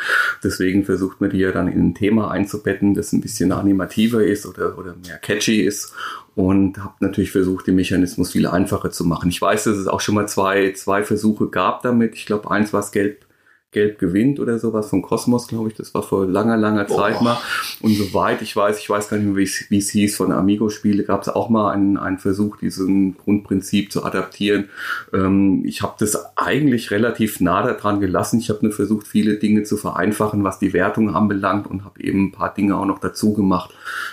Deswegen 0.43 0.83
versucht 0.83 1.21
man 1.21 1.29
die 1.29 1.37
ja 1.37 1.51
dann 1.51 1.67
in 1.67 1.87
ein 1.87 1.95
Thema 1.95 2.29
einzubetten, 2.29 2.93
das 2.93 3.13
ein 3.13 3.21
bisschen 3.21 3.51
animativer 3.51 4.23
ist 4.23 4.45
oder, 4.45 4.77
oder 4.77 4.95
mehr 5.05 5.17
catchy 5.17 5.61
ist. 5.61 5.93
Und 6.35 6.77
habe 6.83 6.95
natürlich 6.99 7.31
versucht, 7.31 7.67
den 7.67 7.75
Mechanismus 7.75 8.31
viel 8.31 8.47
einfacher 8.47 8.91
zu 8.91 9.05
machen. 9.05 9.29
Ich 9.29 9.41
weiß, 9.41 9.63
dass 9.65 9.77
es 9.77 9.87
auch 9.87 10.01
schon 10.01 10.15
mal 10.15 10.27
zwei, 10.27 10.73
zwei 10.73 11.03
Versuche 11.03 11.47
gab 11.47 11.83
damit. 11.83 12.15
Ich 12.15 12.25
glaube, 12.25 12.51
eins 12.51 12.73
war 12.73 12.81
es 12.81 12.91
Gelb 12.91 13.25
Gelb 13.73 13.99
gewinnt 13.99 14.39
oder 14.39 14.59
sowas 14.59 14.89
von 14.89 15.01
Kosmos, 15.01 15.47
glaube 15.47 15.69
ich. 15.69 15.75
Das 15.75 15.93
war 15.93 16.03
vor 16.03 16.25
langer, 16.25 16.57
langer 16.57 16.87
Zeit 16.87 17.17
oh. 17.19 17.23
mal. 17.23 17.37
Und 17.81 17.95
soweit 17.95 18.41
ich 18.41 18.55
weiß, 18.55 18.79
ich 18.79 18.89
weiß 18.89 19.09
gar 19.09 19.17
nicht 19.17 19.25
mehr, 19.25 19.35
wie 19.35 19.77
es 19.77 19.89
hieß, 19.89 20.15
von 20.15 20.31
Amigo-Spiele 20.31 21.03
gab 21.03 21.23
es 21.23 21.29
auch 21.29 21.49
mal 21.49 21.71
einen, 21.71 21.97
einen 21.97 22.19
Versuch, 22.19 22.57
diesen 22.57 23.17
Grundprinzip 23.17 23.91
zu 23.91 24.05
adaptieren. 24.05 24.69
Ähm, 25.13 25.63
ich 25.65 25.81
habe 25.81 25.95
das 25.99 26.37
eigentlich 26.37 26.91
relativ 26.91 27.39
nah 27.39 27.63
daran 27.63 27.99
gelassen. 27.99 28.39
Ich 28.39 28.49
habe 28.49 28.59
nur 28.61 28.71
versucht, 28.71 29.07
viele 29.07 29.35
Dinge 29.35 29.63
zu 29.63 29.75
vereinfachen, 29.75 30.43
was 30.43 30.59
die 30.59 30.73
Wertung 30.73 31.13
anbelangt 31.13 31.67
und 31.67 31.83
habe 31.83 32.01
eben 32.01 32.27
ein 32.27 32.31
paar 32.31 32.53
Dinge 32.53 32.77
auch 32.77 32.85
noch 32.85 32.99
dazu 32.99 33.33
gemacht, 33.33 33.71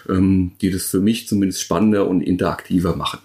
ähm, 0.09 0.53
die 0.61 0.71
das 0.71 0.87
für 0.87 1.01
mich 1.01 1.29
zumindest 1.29 1.61
spannender 1.61 2.09
und 2.09 2.23
interaktiver 2.23 2.97
machen. 2.97 3.21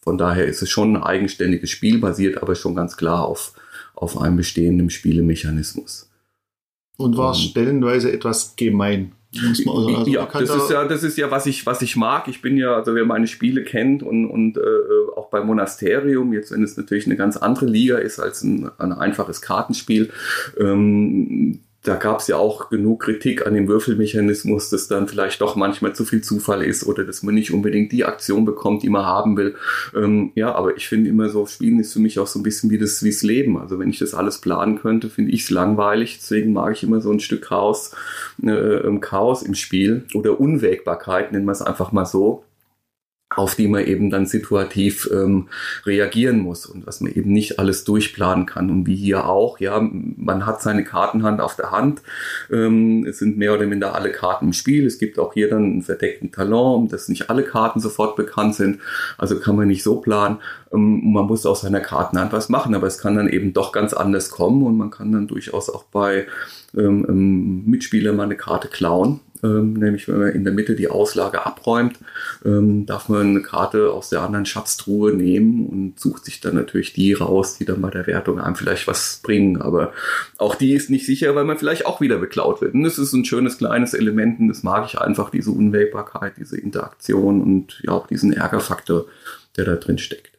Von 0.00 0.16
daher 0.16 0.46
ist 0.46 0.62
es 0.62 0.70
schon 0.70 0.96
ein 0.96 1.02
eigenständiges 1.02 1.70
Spiel, 1.70 1.98
basiert 1.98 2.42
aber 2.42 2.54
schon 2.54 2.74
ganz 2.74 2.96
klar 2.96 3.24
auf 3.24 3.52
auf 4.02 4.20
einem 4.20 4.36
bestehenden 4.36 4.90
Spielemechanismus. 4.90 6.10
Und 6.96 7.16
war 7.16 7.30
um, 7.30 7.34
stellenweise 7.34 8.12
etwas 8.12 8.56
gemein. 8.56 9.12
Also 9.66 9.88
ja, 10.06 10.26
das 10.26 10.50
ist 10.50 10.70
ja, 10.70 10.84
das 10.86 11.02
ist 11.02 11.18
ja, 11.18 11.30
was 11.30 11.46
ich, 11.46 11.66
was 11.66 11.82
ich 11.82 11.96
mag. 11.96 12.28
Ich 12.28 12.40
bin 12.40 12.56
ja, 12.56 12.74
also 12.74 12.94
wer 12.94 13.04
meine 13.04 13.26
Spiele 13.26 13.62
kennt 13.62 14.02
und, 14.02 14.26
und 14.26 14.56
äh, 14.56 14.60
auch 15.16 15.28
beim 15.28 15.46
Monasterium, 15.46 16.32
jetzt 16.32 16.50
wenn 16.50 16.62
es 16.62 16.76
natürlich 16.76 17.06
eine 17.06 17.16
ganz 17.16 17.36
andere 17.36 17.66
Liga 17.66 17.98
ist 17.98 18.18
als 18.18 18.42
ein, 18.42 18.70
ein 18.78 18.92
einfaches 18.92 19.42
Kartenspiel, 19.42 20.10
ähm, 20.58 21.60
da 21.84 21.94
gab 21.94 22.18
es 22.18 22.26
ja 22.26 22.36
auch 22.36 22.70
genug 22.70 23.02
Kritik 23.02 23.46
an 23.46 23.54
dem 23.54 23.68
Würfelmechanismus, 23.68 24.68
dass 24.68 24.88
dann 24.88 25.06
vielleicht 25.06 25.40
doch 25.40 25.54
manchmal 25.54 25.94
zu 25.94 26.04
viel 26.04 26.22
Zufall 26.22 26.64
ist 26.64 26.84
oder 26.84 27.04
dass 27.04 27.22
man 27.22 27.34
nicht 27.34 27.52
unbedingt 27.52 27.92
die 27.92 28.04
Aktion 28.04 28.44
bekommt, 28.44 28.82
die 28.82 28.90
man 28.90 29.06
haben 29.06 29.36
will. 29.36 29.54
Ähm, 29.94 30.32
ja, 30.34 30.54
aber 30.54 30.76
ich 30.76 30.88
finde 30.88 31.08
immer 31.08 31.28
so, 31.28 31.46
Spielen 31.46 31.78
ist 31.78 31.92
für 31.92 32.00
mich 32.00 32.18
auch 32.18 32.26
so 32.26 32.40
ein 32.40 32.42
bisschen 32.42 32.70
wie 32.70 32.78
das, 32.78 33.02
wie's 33.04 33.22
Leben. 33.22 33.58
Also 33.58 33.78
wenn 33.78 33.90
ich 33.90 33.98
das 33.98 34.12
alles 34.12 34.38
planen 34.38 34.80
könnte, 34.80 35.08
finde 35.08 35.30
ich 35.30 35.42
es 35.42 35.50
langweilig. 35.50 36.18
Deswegen 36.20 36.52
mag 36.52 36.72
ich 36.72 36.82
immer 36.82 37.00
so 37.00 37.12
ein 37.12 37.20
Stück 37.20 37.42
Chaos, 37.42 37.94
äh, 38.42 38.98
Chaos 39.00 39.42
im 39.42 39.54
Spiel 39.54 40.04
oder 40.14 40.40
Unwägbarkeit, 40.40 41.30
nennen 41.30 41.46
wir 41.46 41.52
es 41.52 41.62
einfach 41.62 41.92
mal 41.92 42.06
so 42.06 42.44
auf 43.36 43.54
die 43.54 43.68
man 43.68 43.84
eben 43.84 44.08
dann 44.08 44.24
situativ 44.24 45.08
ähm, 45.12 45.48
reagieren 45.84 46.38
muss 46.38 46.64
und 46.64 46.86
was 46.86 47.00
man 47.00 47.12
eben 47.12 47.30
nicht 47.30 47.58
alles 47.58 47.84
durchplanen 47.84 48.46
kann. 48.46 48.70
Und 48.70 48.86
wie 48.86 48.96
hier 48.96 49.26
auch, 49.26 49.60
ja, 49.60 49.80
man 49.80 50.46
hat 50.46 50.62
seine 50.62 50.82
Kartenhand 50.82 51.40
auf 51.40 51.54
der 51.54 51.70
Hand. 51.70 52.02
Ähm, 52.50 53.04
es 53.06 53.18
sind 53.18 53.36
mehr 53.36 53.52
oder 53.52 53.66
minder 53.66 53.94
alle 53.94 54.12
Karten 54.12 54.46
im 54.46 54.52
Spiel. 54.54 54.86
Es 54.86 54.98
gibt 54.98 55.18
auch 55.18 55.34
hier 55.34 55.50
dann 55.50 55.64
einen 55.64 55.82
verdeckten 55.82 56.32
Talon, 56.32 56.88
dass 56.88 57.08
nicht 57.08 57.28
alle 57.28 57.44
Karten 57.44 57.80
sofort 57.80 58.16
bekannt 58.16 58.54
sind. 58.54 58.80
Also 59.18 59.38
kann 59.38 59.56
man 59.56 59.68
nicht 59.68 59.82
so 59.82 60.00
planen. 60.00 60.38
Ähm, 60.72 61.12
man 61.12 61.26
muss 61.26 61.44
aus 61.44 61.60
seiner 61.60 61.80
Kartenhand 61.80 62.32
was 62.32 62.48
machen, 62.48 62.74
aber 62.74 62.86
es 62.86 62.98
kann 62.98 63.16
dann 63.16 63.28
eben 63.28 63.52
doch 63.52 63.72
ganz 63.72 63.92
anders 63.92 64.30
kommen 64.30 64.62
und 64.62 64.78
man 64.78 64.90
kann 64.90 65.12
dann 65.12 65.28
durchaus 65.28 65.68
auch 65.68 65.84
bei 65.84 66.26
ähm, 66.74 67.04
ähm 67.06 67.64
Mitspielern 67.66 68.16
mal 68.16 68.24
eine 68.24 68.36
Karte 68.36 68.68
klauen 68.68 69.20
ähm, 69.42 69.74
nämlich 69.74 70.08
wenn 70.08 70.18
man 70.18 70.28
in 70.30 70.44
der 70.44 70.52
Mitte 70.52 70.74
die 70.74 70.88
Auslage 70.88 71.44
abräumt, 71.44 71.98
ähm, 72.44 72.86
darf 72.86 73.08
man 73.08 73.28
eine 73.28 73.42
Karte 73.42 73.92
aus 73.92 74.08
der 74.10 74.22
anderen 74.22 74.46
Schatztruhe 74.46 75.12
nehmen 75.12 75.66
und 75.66 76.00
sucht 76.00 76.24
sich 76.24 76.40
dann 76.40 76.54
natürlich 76.54 76.92
die 76.92 77.12
raus, 77.12 77.58
die 77.58 77.64
dann 77.64 77.80
bei 77.80 77.90
der 77.90 78.06
Wertung 78.06 78.40
einem 78.40 78.56
vielleicht 78.56 78.86
was 78.86 79.20
bringen. 79.22 79.60
Aber 79.60 79.92
auch 80.38 80.54
die 80.54 80.72
ist 80.72 80.90
nicht 80.90 81.06
sicher, 81.06 81.34
weil 81.34 81.44
man 81.44 81.58
vielleicht 81.58 81.86
auch 81.86 82.00
wieder 82.00 82.18
beklaut 82.18 82.60
wird. 82.60 82.74
Und 82.74 82.84
das 82.84 82.98
ist 82.98 83.12
ein 83.12 83.24
schönes 83.24 83.58
kleines 83.58 83.94
Element 83.94 84.40
und 84.40 84.48
das 84.48 84.62
mag 84.62 84.86
ich 84.86 84.98
einfach, 84.98 85.30
diese 85.30 85.50
Unwägbarkeit, 85.50 86.34
diese 86.36 86.58
Interaktion 86.58 87.42
und 87.42 87.80
ja 87.82 87.92
auch 87.92 88.06
diesen 88.06 88.32
Ärgerfaktor, 88.32 89.06
der 89.56 89.64
da 89.64 89.76
drin 89.76 89.98
steckt. 89.98 90.37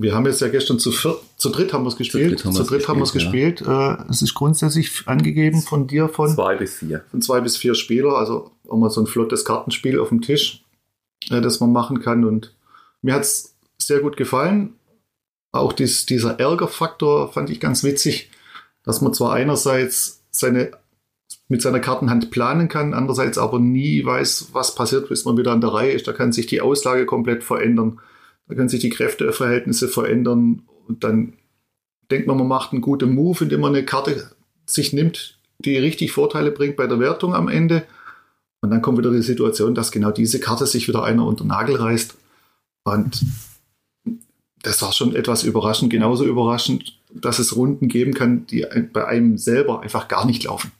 Wir 0.00 0.14
haben 0.14 0.24
jetzt 0.24 0.40
ja 0.40 0.48
gestern 0.48 0.78
zu, 0.78 0.92
vier, 0.92 1.18
zu 1.36 1.50
dritt 1.50 1.74
haben 1.74 1.84
wir 1.84 1.88
es 1.88 1.96
gespielt. 1.96 2.38
Zu 2.38 2.50
dritt 2.64 2.88
haben, 2.88 2.98
wir 2.98 3.04
es 3.04 3.12
gespielt. 3.12 3.60
Ja. 3.60 3.96
Äh, 3.96 4.04
es 4.08 4.22
ist 4.22 4.32
grundsätzlich 4.34 5.02
angegeben 5.06 5.60
von 5.60 5.86
dir 5.86 6.08
von 6.08 6.30
zwei 6.30 6.56
bis 6.56 6.76
vier. 6.76 7.04
Von 7.10 7.20
zwei 7.20 7.42
bis 7.42 7.58
vier 7.58 7.74
Spieler. 7.74 8.14
Also 8.14 8.50
auch 8.66 8.78
mal 8.78 8.88
so 8.88 9.02
ein 9.02 9.06
flottes 9.06 9.44
Kartenspiel 9.44 10.00
auf 10.00 10.08
dem 10.08 10.22
Tisch, 10.22 10.64
äh, 11.28 11.42
das 11.42 11.60
man 11.60 11.72
machen 11.72 12.00
kann. 12.00 12.24
Und 12.24 12.54
mir 13.02 13.12
hat 13.12 13.22
es 13.22 13.54
sehr 13.76 14.00
gut 14.00 14.16
gefallen. 14.16 14.72
Auch 15.52 15.74
dies, 15.74 16.06
dieser 16.06 16.40
Ärgerfaktor 16.40 17.30
fand 17.30 17.50
ich 17.50 17.60
ganz 17.60 17.84
witzig, 17.84 18.30
dass 18.84 19.02
man 19.02 19.12
zwar 19.12 19.34
einerseits 19.34 20.22
seine 20.30 20.72
mit 21.48 21.60
seiner 21.60 21.80
Kartenhand 21.80 22.30
planen 22.30 22.68
kann, 22.68 22.94
andererseits 22.94 23.36
aber 23.36 23.58
nie 23.58 24.04
weiß, 24.04 24.50
was 24.52 24.74
passiert, 24.74 25.08
bis 25.08 25.24
man 25.24 25.36
wieder 25.36 25.50
an 25.52 25.60
der 25.60 25.74
Reihe 25.74 25.92
ist. 25.92 26.06
Da 26.06 26.12
kann 26.12 26.32
sich 26.32 26.46
die 26.46 26.60
Auslage 26.60 27.06
komplett 27.06 27.42
verändern. 27.44 28.00
Da 28.50 28.56
können 28.56 28.68
sich 28.68 28.80
die 28.80 28.90
Kräfteverhältnisse 28.90 29.86
verändern 29.86 30.62
und 30.88 31.04
dann 31.04 31.34
denkt 32.10 32.26
man, 32.26 32.36
man 32.36 32.48
macht 32.48 32.72
einen 32.72 32.80
guten 32.80 33.14
Move, 33.14 33.44
indem 33.44 33.60
man 33.60 33.72
eine 33.72 33.84
Karte 33.84 34.32
sich 34.66 34.92
nimmt, 34.92 35.38
die 35.60 35.78
richtig 35.78 36.10
Vorteile 36.10 36.50
bringt 36.50 36.74
bei 36.74 36.88
der 36.88 36.98
Wertung 36.98 37.32
am 37.32 37.46
Ende. 37.46 37.84
Und 38.60 38.70
dann 38.70 38.82
kommt 38.82 38.98
wieder 38.98 39.12
die 39.12 39.22
Situation, 39.22 39.76
dass 39.76 39.92
genau 39.92 40.10
diese 40.10 40.40
Karte 40.40 40.66
sich 40.66 40.88
wieder 40.88 41.04
einer 41.04 41.24
unter 41.24 41.44
den 41.44 41.48
Nagel 41.50 41.76
reißt. 41.76 42.16
Und 42.82 43.24
das 44.62 44.82
war 44.82 44.92
schon 44.92 45.14
etwas 45.14 45.44
überraschend, 45.44 45.92
genauso 45.92 46.24
überraschend, 46.24 46.98
dass 47.14 47.38
es 47.38 47.54
Runden 47.54 47.86
geben 47.86 48.14
kann, 48.14 48.46
die 48.46 48.66
bei 48.92 49.06
einem 49.06 49.38
selber 49.38 49.82
einfach 49.82 50.08
gar 50.08 50.26
nicht 50.26 50.42
laufen. 50.42 50.72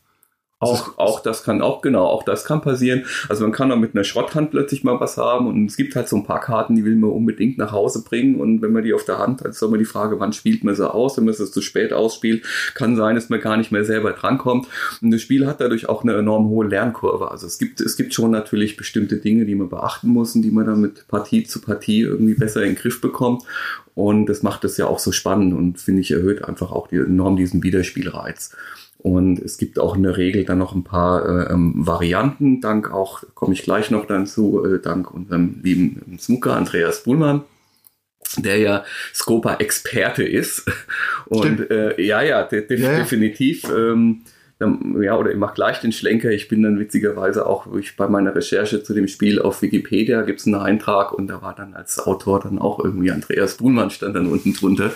Auch, 0.63 0.99
auch 0.99 1.21
das 1.21 1.43
kann 1.43 1.63
auch, 1.63 1.81
genau, 1.81 2.05
auch 2.05 2.23
das 2.23 2.45
kann 2.45 2.61
passieren. 2.61 3.07
Also 3.31 3.45
man 3.45 3.53
kann 3.53 3.73
auch 3.73 3.79
mit 3.79 3.95
einer 3.95 4.05
Schrotthand 4.05 4.51
plötzlich 4.51 4.85
mal 4.85 5.01
was 5.01 5.17
haben 5.17 5.47
und 5.47 5.65
es 5.65 5.75
gibt 5.75 5.97
halt 5.97 6.07
so 6.07 6.17
ein 6.17 6.25
paar 6.25 6.41
Karten, 6.41 6.77
die 6.77 6.85
will 6.85 6.97
man 6.97 7.09
unbedingt 7.09 7.57
nach 7.57 7.73
Hause 7.73 8.05
bringen 8.05 8.39
und 8.39 8.61
wenn 8.61 8.73
man 8.73 8.85
die 8.85 8.93
auf 8.93 9.07
der 9.07 9.19
Hand 9.19 9.41
hat, 9.41 9.53
ist 9.53 9.63
immer 9.63 9.79
die 9.79 9.87
Frage, 9.87 10.21
wann 10.21 10.35
spielt 10.35 10.63
man 10.63 10.75
sie 10.75 10.93
aus? 10.93 11.17
Wenn 11.17 11.25
man 11.25 11.33
es 11.33 11.51
zu 11.51 11.63
spät 11.63 11.95
ausspielt, 11.95 12.45
kann 12.75 12.95
sein, 12.95 13.15
dass 13.15 13.31
man 13.31 13.41
gar 13.41 13.57
nicht 13.57 13.73
mehr 13.73 13.87
selber 13.87 14.13
drankommt. 14.13 14.69
Und 15.01 15.11
das 15.13 15.23
Spiel 15.23 15.47
hat 15.47 15.63
dadurch 15.63 15.89
auch 15.89 16.03
eine 16.03 16.15
enorm 16.15 16.51
hohe 16.51 16.67
Lernkurve. 16.67 17.31
Also 17.31 17.47
es 17.47 17.57
gibt, 17.57 17.81
es 17.81 17.97
gibt 17.97 18.13
schon 18.13 18.31
natürlich 18.31 18.77
bestimmte 18.77 19.17
Dinge, 19.17 19.47
die 19.47 19.55
man 19.55 19.71
beachten 19.71 20.09
muss 20.09 20.35
und 20.35 20.43
die 20.43 20.51
man 20.51 20.67
dann 20.67 20.83
mit 20.83 21.09
Partie 21.09 21.45
zu 21.45 21.63
Partie 21.63 22.03
irgendwie 22.03 22.35
besser 22.35 22.61
in 22.63 22.75
den 22.75 22.77
Griff 22.77 23.01
bekommt. 23.01 23.45
Und 23.95 24.27
das 24.27 24.43
macht 24.43 24.65
es 24.65 24.77
ja 24.77 24.87
auch 24.87 24.99
so 24.99 25.11
spannend 25.11 25.55
und 25.55 25.81
finde 25.81 26.03
ich 26.03 26.11
erhöht 26.11 26.45
einfach 26.45 26.71
auch 26.71 26.89
die, 26.89 26.97
enorm 26.97 27.37
diesen 27.37 27.63
Wiederspielreiz. 27.63 28.55
Und 29.03 29.39
es 29.39 29.57
gibt 29.57 29.79
auch 29.79 29.97
in 29.97 30.03
der 30.03 30.19
Regel 30.19 30.45
dann 30.45 30.59
noch 30.59 30.75
ein 30.75 30.85
paar 30.85 31.25
äh, 31.25 31.53
ähm, 31.53 31.73
Varianten, 31.75 32.61
dank 32.61 32.93
auch, 32.93 33.23
komme 33.35 33.55
ich 33.55 33.63
gleich 33.63 33.91
noch 33.91 34.07
dazu, 34.07 34.63
äh, 34.65 34.79
dank 34.79 35.11
unserem 35.11 35.61
lieben 35.63 36.19
Smucker 36.19 36.55
Andreas 36.55 37.05
Buhlmann, 37.05 37.43
der 38.37 38.59
ja 38.59 38.85
Scopa-Experte 39.15 40.23
ist. 40.23 40.71
Und 41.27 41.71
äh, 41.71 42.01
ja, 42.01 42.21
ja, 42.21 42.43
de 42.43 42.67
de 42.67 42.79
ja, 42.79 42.93
ja. 42.93 42.99
definitiv. 42.99 43.65
Ähm, 43.75 44.23
ja, 44.61 45.17
oder 45.17 45.31
ich 45.31 45.39
mache 45.39 45.55
gleich 45.55 45.81
den 45.81 45.93
Schlenker. 45.93 46.31
Ich 46.31 46.49
bin 46.49 46.63
dann 46.63 46.79
witzigerweise 46.79 47.47
auch 47.47 47.75
ich 47.75 47.97
bei 47.97 48.09
meiner 48.09 48.35
Recherche 48.35 48.83
zu 48.83 48.93
dem 48.93 49.09
Spiel 49.09 49.41
auf 49.41 49.63
Wikipedia 49.63 50.21
gibt 50.21 50.41
es 50.41 50.47
einen 50.47 50.57
Eintrag 50.57 51.13
und 51.13 51.29
da 51.29 51.41
war 51.41 51.55
dann 51.55 51.73
als 51.73 51.99
Autor 51.99 52.41
dann 52.41 52.59
auch 52.59 52.79
irgendwie 52.85 53.11
Andreas 53.11 53.57
Buhlmann 53.57 53.89
stand 53.89 54.17
dann 54.17 54.27
unten 54.27 54.53
drunter. 54.53 54.93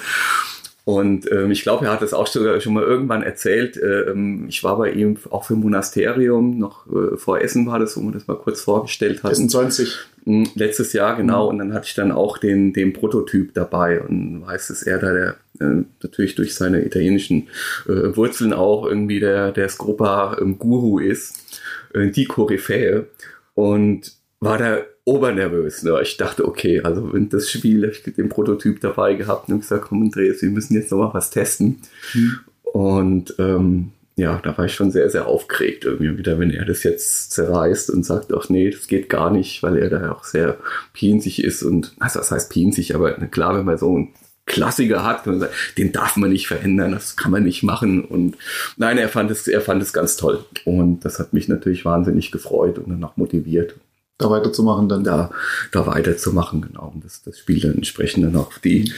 Und 0.85 1.31
ähm, 1.33 1.51
ich 1.51 1.63
glaube, 1.63 1.87
er 1.87 1.93
hat 1.93 2.03
es 2.03 2.13
auch 2.13 2.27
sogar 2.27 2.61
schon 2.61 2.75
mal 2.75 2.83
irgendwann 2.83 3.23
erzählt. 3.23 3.81
Ähm, 3.83 4.47
ich 4.49 4.63
war 4.63 4.77
bei 4.77 4.91
ihm 4.91 5.17
auch 5.31 5.45
für 5.45 5.57
Monasterium, 5.57 6.59
noch 6.59 6.87
äh, 6.87 7.17
vor 7.17 7.41
Essen 7.41 7.67
war 7.67 7.79
das, 7.79 7.97
wo 7.97 8.03
man 8.03 8.13
das 8.13 8.27
mal 8.27 8.37
kurz 8.37 8.61
vorgestellt 8.61 9.23
hat. 9.23 9.33
Essen 9.33 9.49
20. 9.49 9.97
Hm, 10.25 10.47
letztes 10.55 10.93
Jahr, 10.93 11.17
genau. 11.17 11.45
Mhm. 11.45 11.49
Und 11.49 11.59
dann 11.59 11.75
hatte 11.75 11.87
ich 11.87 11.95
dann 11.95 12.13
auch 12.13 12.37
den, 12.37 12.75
den 12.75 12.93
Prototyp 12.93 13.55
dabei 13.55 14.03
und 14.03 14.43
weiß, 14.47 14.69
dass 14.69 14.83
er 14.83 14.99
da 14.99 15.13
der, 15.13 15.37
äh, 15.61 15.85
natürlich 16.03 16.35
durch 16.35 16.55
seine 16.55 16.85
italienischen 16.85 17.49
äh, 17.87 18.15
Wurzeln 18.15 18.53
auch 18.53 18.87
irgendwie 18.87 19.21
der, 19.21 19.53
der 19.53 19.71
Scopa-Guru 19.71 21.01
ähm, 21.01 21.11
ist, 21.11 21.63
äh, 21.95 22.09
die 22.09 22.27
Koryphäe. 22.27 23.07
Und 23.55 24.13
war 24.41 24.59
da 24.59 24.79
obernervös. 25.05 25.83
Ne? 25.83 25.99
Ich 26.03 26.17
dachte, 26.17 26.47
okay, 26.47 26.81
also 26.81 27.13
wenn 27.13 27.29
das 27.29 27.51
Spiel, 27.51 27.85
ich 27.85 28.03
den 28.03 28.29
Prototyp 28.29 28.81
dabei 28.81 29.15
gehabt 29.15 29.49
und 29.49 29.61
gesagt, 29.61 29.87
komm 29.89 30.03
Andreas, 30.03 30.43
wir 30.43 30.51
müssen 30.51 30.75
jetzt 30.75 30.91
noch 30.91 30.99
mal 30.99 31.15
was 31.15 31.31
testen. 31.31 31.81
Mhm. 32.15 32.41
Und 32.63 33.35
ähm, 33.39 33.93
ja, 34.17 34.41
da 34.43 34.57
war 34.57 34.65
ich 34.67 34.75
schon 34.75 34.93
sehr, 34.93 35.11
sehr 35.11 35.27
aufgeregt 35.27 35.85
irgendwie 35.85 36.17
wieder, 36.17 36.39
wenn 36.39 36.51
er 36.51 36.65
das 36.65 36.85
jetzt 36.85 37.33
zerreißt 37.33 37.91
und 37.91 38.05
sagt, 38.05 38.33
ach 38.33 38.49
nee, 38.49 38.71
das 38.71 38.87
geht 38.87 39.09
gar 39.09 39.31
nicht, 39.31 39.63
weil 39.63 39.77
er 39.77 39.91
da 39.91 40.13
auch 40.13 40.25
sehr 40.25 40.59
pinzig 40.93 41.43
ist 41.43 41.63
und, 41.63 41.95
also 41.99 42.21
das 42.21 42.31
heißt 42.31 42.51
pinzig, 42.51 42.95
aber 42.95 43.13
klar, 43.13 43.57
wenn 43.57 43.65
man 43.65 43.77
so 43.77 43.95
einen 43.95 44.15
Klassiker 44.47 45.05
hat, 45.05 45.25
sagen, 45.25 45.47
den 45.79 45.91
darf 45.91 46.17
man 46.17 46.31
nicht 46.31 46.47
verändern, 46.47 46.93
das 46.93 47.17
kann 47.17 47.33
man 47.33 47.43
nicht 47.43 47.65
machen 47.65 48.05
und 48.05 48.37
nein, 48.77 48.99
er 48.99 49.09
fand 49.09 49.33
es, 49.33 49.49
er 49.49 49.61
fand 49.61 49.83
es 49.83 49.93
ganz 49.93 50.17
toll 50.17 50.45
und 50.65 51.05
das 51.05 51.19
hat 51.19 51.33
mich 51.33 51.49
natürlich 51.49 51.85
wahnsinnig 51.85 52.31
gefreut 52.31 52.79
und 52.79 52.91
dann 52.91 53.03
auch 53.03 53.17
motiviert 53.17 53.75
da 54.19 54.31
weiterzumachen 54.31 54.89
dann. 54.89 55.05
Da, 55.05 55.31
da 55.73 55.87
weiterzumachen, 55.87 56.63
genau. 56.63 56.93
Und 56.95 57.05
das, 57.05 57.23
das 57.23 57.39
Spiel 57.39 57.61
dann 57.61 57.75
entsprechend 57.75 58.25
dann 58.25 58.37
auch 58.37 58.59
die, 58.59 58.93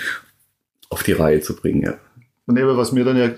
auf 0.90 1.02
die 1.02 1.12
Reihe 1.12 1.40
zu 1.40 1.56
bringen, 1.56 1.82
ja. 1.82 1.94
Und 2.48 2.56
eben, 2.58 2.76
was 2.76 2.94
wir 2.94 3.04
dann 3.04 3.16
ja 3.16 3.30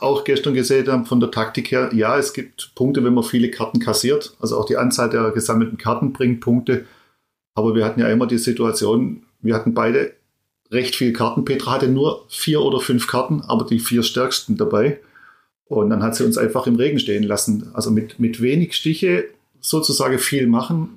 auch 0.00 0.24
gestern 0.24 0.54
gesehen 0.54 0.86
haben, 0.88 1.04
von 1.04 1.20
der 1.20 1.30
Taktik 1.30 1.70
her, 1.70 1.90
ja, 1.92 2.16
es 2.16 2.32
gibt 2.32 2.74
Punkte, 2.74 3.04
wenn 3.04 3.12
man 3.12 3.22
viele 3.22 3.50
Karten 3.50 3.80
kassiert. 3.80 4.34
Also 4.40 4.56
auch 4.58 4.64
die 4.64 4.78
Anzahl 4.78 5.10
der 5.10 5.30
gesammelten 5.30 5.76
Karten 5.76 6.14
bringt 6.14 6.40
Punkte. 6.40 6.86
Aber 7.54 7.74
wir 7.74 7.84
hatten 7.84 8.00
ja 8.00 8.08
immer 8.08 8.26
die 8.26 8.38
Situation, 8.38 9.24
wir 9.42 9.54
hatten 9.54 9.74
beide 9.74 10.14
recht 10.70 10.96
viele 10.96 11.12
Karten. 11.12 11.44
Petra 11.44 11.72
hatte 11.72 11.88
nur 11.88 12.24
vier 12.28 12.62
oder 12.62 12.80
fünf 12.80 13.06
Karten, 13.06 13.42
aber 13.42 13.66
die 13.66 13.78
vier 13.78 14.02
stärksten 14.02 14.56
dabei. 14.56 15.00
Und 15.66 15.90
dann 15.90 16.02
hat 16.02 16.16
sie 16.16 16.24
uns 16.24 16.38
einfach 16.38 16.66
im 16.66 16.76
Regen 16.76 16.98
stehen 16.98 17.24
lassen. 17.24 17.70
Also 17.74 17.90
mit, 17.90 18.18
mit 18.18 18.40
wenig 18.40 18.74
Stiche 18.74 19.26
sozusagen 19.60 20.18
viel 20.18 20.46
machen 20.46 20.95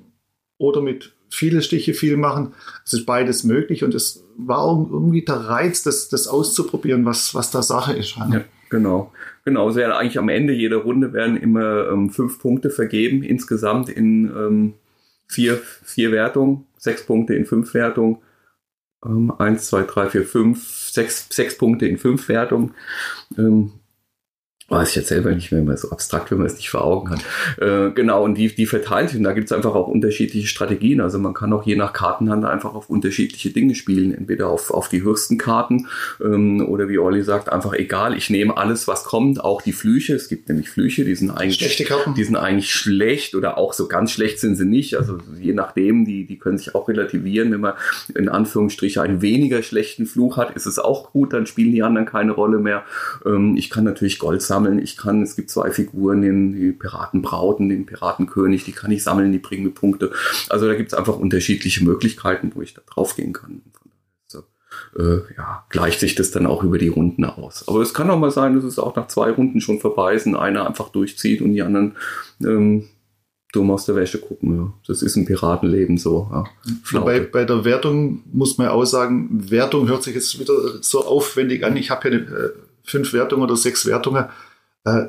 oder 0.60 0.82
mit 0.82 1.12
viele 1.30 1.62
Stiche 1.62 1.94
viel 1.94 2.16
machen. 2.16 2.54
Es 2.84 2.92
ist 2.92 3.06
beides 3.06 3.44
möglich 3.44 3.82
und 3.82 3.94
es 3.94 4.24
war 4.36 4.66
irgendwie 4.90 5.24
der 5.24 5.36
Reiz, 5.36 5.82
das, 5.82 6.08
das 6.08 6.28
auszuprobieren, 6.28 7.04
was, 7.04 7.34
was 7.34 7.50
da 7.50 7.62
Sache 7.62 7.94
ist. 7.94 8.16
Ja, 8.16 8.44
genau. 8.68 9.12
Genau, 9.44 9.70
ja, 9.70 9.96
eigentlich 9.96 10.18
am 10.18 10.28
Ende 10.28 10.52
jeder 10.52 10.78
Runde 10.78 11.12
werden 11.14 11.36
immer 11.38 11.88
ähm, 11.88 12.10
fünf 12.10 12.38
Punkte 12.40 12.68
vergeben, 12.68 13.22
insgesamt 13.22 13.88
in 13.88 14.26
ähm, 14.26 14.74
vier, 15.28 15.56
vier 15.82 16.12
Wertungen, 16.12 16.66
sechs 16.76 17.06
Punkte 17.06 17.34
in 17.34 17.46
fünf 17.46 17.72
Wertungen. 17.72 18.18
Ähm, 19.04 19.32
eins, 19.38 19.68
zwei, 19.68 19.82
drei, 19.82 20.10
vier, 20.10 20.24
fünf, 20.24 20.90
sechs, 20.90 21.26
sechs 21.30 21.56
Punkte 21.56 21.86
in 21.86 21.96
fünf 21.96 22.28
Wertungen. 22.28 22.74
Ähm, 23.38 23.72
weiß 24.70 24.90
ich 24.90 24.96
jetzt 24.96 25.08
selber 25.08 25.32
nicht 25.32 25.50
mehr, 25.50 25.60
immer 25.60 25.76
so 25.76 25.90
abstrakt, 25.90 26.30
wenn 26.30 26.38
man 26.38 26.46
es 26.46 26.54
nicht 26.54 26.70
vor 26.70 26.84
Augen 26.84 27.10
hat. 27.10 27.20
Äh, 27.60 27.90
genau, 27.90 28.22
und 28.22 28.36
die, 28.36 28.54
die 28.54 28.66
verteilt 28.66 29.10
sind, 29.10 29.24
da 29.24 29.32
gibt 29.32 29.46
es 29.46 29.52
einfach 29.52 29.74
auch 29.74 29.88
unterschiedliche 29.88 30.46
Strategien. 30.46 31.00
Also 31.00 31.18
man 31.18 31.34
kann 31.34 31.52
auch 31.52 31.64
je 31.64 31.74
nach 31.74 31.92
Kartenhand 31.92 32.44
einfach 32.44 32.74
auf 32.74 32.88
unterschiedliche 32.88 33.50
Dinge 33.50 33.74
spielen. 33.74 34.14
Entweder 34.14 34.48
auf, 34.48 34.70
auf 34.70 34.88
die 34.88 35.02
höchsten 35.02 35.38
Karten 35.38 35.88
ähm, 36.22 36.64
oder 36.68 36.88
wie 36.88 37.00
Olli 37.00 37.24
sagt, 37.24 37.50
einfach 37.50 37.72
egal, 37.72 38.16
ich 38.16 38.30
nehme 38.30 38.56
alles, 38.56 38.86
was 38.86 39.02
kommt, 39.02 39.42
auch 39.42 39.60
die 39.60 39.72
Flüche. 39.72 40.14
Es 40.14 40.28
gibt 40.28 40.48
nämlich 40.48 40.70
Flüche, 40.70 41.04
die 41.04 41.16
sind 41.16 41.32
eigentlich, 41.32 41.56
Schlechte 41.56 41.84
Karten. 41.84 42.14
die 42.14 42.24
sind 42.24 42.36
eigentlich 42.36 42.72
schlecht 42.72 43.34
oder 43.34 43.58
auch 43.58 43.72
so 43.72 43.88
ganz 43.88 44.12
schlecht 44.12 44.38
sind 44.38 44.54
sie 44.54 44.66
nicht. 44.66 44.94
Also 44.96 45.18
je 45.40 45.52
nachdem, 45.52 46.04
die, 46.04 46.26
die 46.26 46.38
können 46.38 46.58
sich 46.58 46.76
auch 46.76 46.88
relativieren. 46.88 47.50
Wenn 47.50 47.60
man 47.60 47.74
in 48.14 48.28
Anführungsstrichen 48.28 49.02
einen 49.02 49.20
weniger 49.20 49.64
schlechten 49.64 50.06
Fluch 50.06 50.36
hat, 50.36 50.54
ist 50.54 50.66
es 50.66 50.78
auch 50.78 51.10
gut, 51.10 51.32
dann 51.32 51.46
spielen 51.46 51.72
die 51.72 51.82
anderen 51.82 52.06
keine 52.06 52.30
Rolle 52.30 52.60
mehr. 52.60 52.84
Ähm, 53.26 53.56
ich 53.56 53.68
kann 53.68 53.82
natürlich 53.82 54.20
Gold 54.20 54.42
sammeln 54.42 54.59
sammeln. 54.60 54.78
Ich 54.78 54.96
kann, 54.96 55.22
es 55.22 55.36
gibt 55.36 55.50
zwei 55.50 55.70
Figuren, 55.70 56.22
den 56.22 56.52
die 56.52 56.72
Piratenbrauten, 56.72 57.68
den 57.68 57.86
Piratenkönig, 57.86 58.64
die 58.64 58.72
kann 58.72 58.90
ich 58.90 59.02
sammeln, 59.02 59.32
die 59.32 59.38
bringen 59.38 59.64
mir 59.64 59.70
Punkte. 59.70 60.12
Also 60.48 60.66
da 60.66 60.74
gibt 60.74 60.92
es 60.92 60.98
einfach 60.98 61.16
unterschiedliche 61.16 61.84
Möglichkeiten, 61.84 62.52
wo 62.54 62.62
ich 62.62 62.74
da 62.74 62.82
drauf 62.86 63.16
gehen 63.16 63.32
kann. 63.32 63.62
Äh, 64.96 65.18
ja, 65.36 65.64
gleicht 65.68 65.98
sich 65.98 66.14
das 66.14 66.30
dann 66.30 66.46
auch 66.46 66.62
über 66.62 66.78
die 66.78 66.88
Runden 66.88 67.24
aus. 67.24 67.66
Aber 67.66 67.80
es 67.80 67.92
kann 67.92 68.08
auch 68.08 68.18
mal 68.18 68.30
sein, 68.30 68.54
dass 68.54 68.64
es 68.64 68.78
auch 68.78 68.94
nach 68.94 69.08
zwei 69.08 69.30
Runden 69.30 69.60
schon 69.60 69.80
vorbei 69.80 70.14
ist 70.14 70.26
und 70.26 70.36
einer 70.36 70.66
einfach 70.66 70.90
durchzieht 70.90 71.42
und 71.42 71.52
die 71.52 71.62
anderen 71.62 71.96
ähm, 72.40 72.88
dumm 73.52 73.70
aus 73.72 73.86
der 73.86 73.96
Wäsche 73.96 74.18
gucken. 74.18 74.56
Ja. 74.56 74.72
Das 74.86 75.02
ist 75.02 75.16
ein 75.16 75.26
Piratenleben 75.26 75.98
so. 75.98 76.30
Ja. 76.32 77.00
Bei, 77.00 77.18
bei 77.18 77.44
der 77.44 77.64
Wertung 77.64 78.22
muss 78.32 78.58
man 78.58 78.68
auch 78.68 78.84
sagen, 78.84 79.50
Wertung 79.50 79.88
hört 79.88 80.04
sich 80.04 80.14
jetzt 80.14 80.38
wieder 80.38 80.54
so 80.82 81.04
aufwendig 81.04 81.64
an. 81.64 81.76
Ich 81.76 81.90
habe 81.90 82.08
eine, 82.08 82.16
äh, 82.18 82.50
fünf 82.84 83.12
Wertungen 83.12 83.44
oder 83.44 83.56
sechs 83.56 83.86
Wertungen. 83.86 84.26
Äh, 84.84 85.06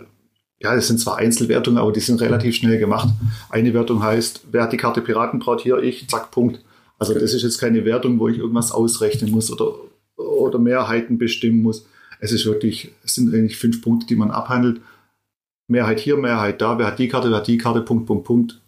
ja, 0.59 0.75
das 0.75 0.87
sind 0.87 0.99
zwar 0.99 1.17
Einzelwertungen, 1.17 1.79
aber 1.79 1.91
die 1.91 1.99
sind 1.99 2.21
relativ 2.21 2.55
schnell 2.55 2.77
gemacht. 2.77 3.09
Eine 3.49 3.73
Wertung 3.73 4.03
heißt, 4.03 4.47
wer 4.51 4.63
hat 4.63 4.73
die 4.73 4.77
Karte 4.77 5.01
Piratenbraut 5.01 5.61
hier? 5.61 5.79
Ich, 5.79 6.07
zack, 6.07 6.29
Punkt. 6.29 6.63
Also 6.99 7.15
das 7.15 7.33
ist 7.33 7.41
jetzt 7.41 7.57
keine 7.57 7.83
Wertung, 7.83 8.19
wo 8.19 8.27
ich 8.27 8.37
irgendwas 8.37 8.71
ausrechnen 8.71 9.31
muss 9.31 9.51
oder, 9.51 9.73
oder 10.17 10.59
Mehrheiten 10.59 11.17
bestimmen 11.17 11.63
muss. 11.63 11.87
Es 12.19 12.31
ist 12.31 12.45
wirklich, 12.45 12.91
es 13.03 13.15
sind 13.15 13.33
eigentlich 13.33 13.57
fünf 13.57 13.81
Punkte, 13.81 14.05
die 14.05 14.15
man 14.15 14.29
abhandelt. 14.29 14.81
Mehrheit 15.67 15.99
hier, 15.99 16.17
Mehrheit 16.17 16.61
da, 16.61 16.77
wer 16.77 16.85
hat 16.87 16.99
die 16.99 17.07
Karte, 17.07 17.31
wer 17.31 17.37
hat 17.37 17.47
die 17.47 17.57
Karte, 17.57 17.81
Punkt, 17.81 18.05
Punkt, 18.05 18.25
Punkt. 18.25 18.60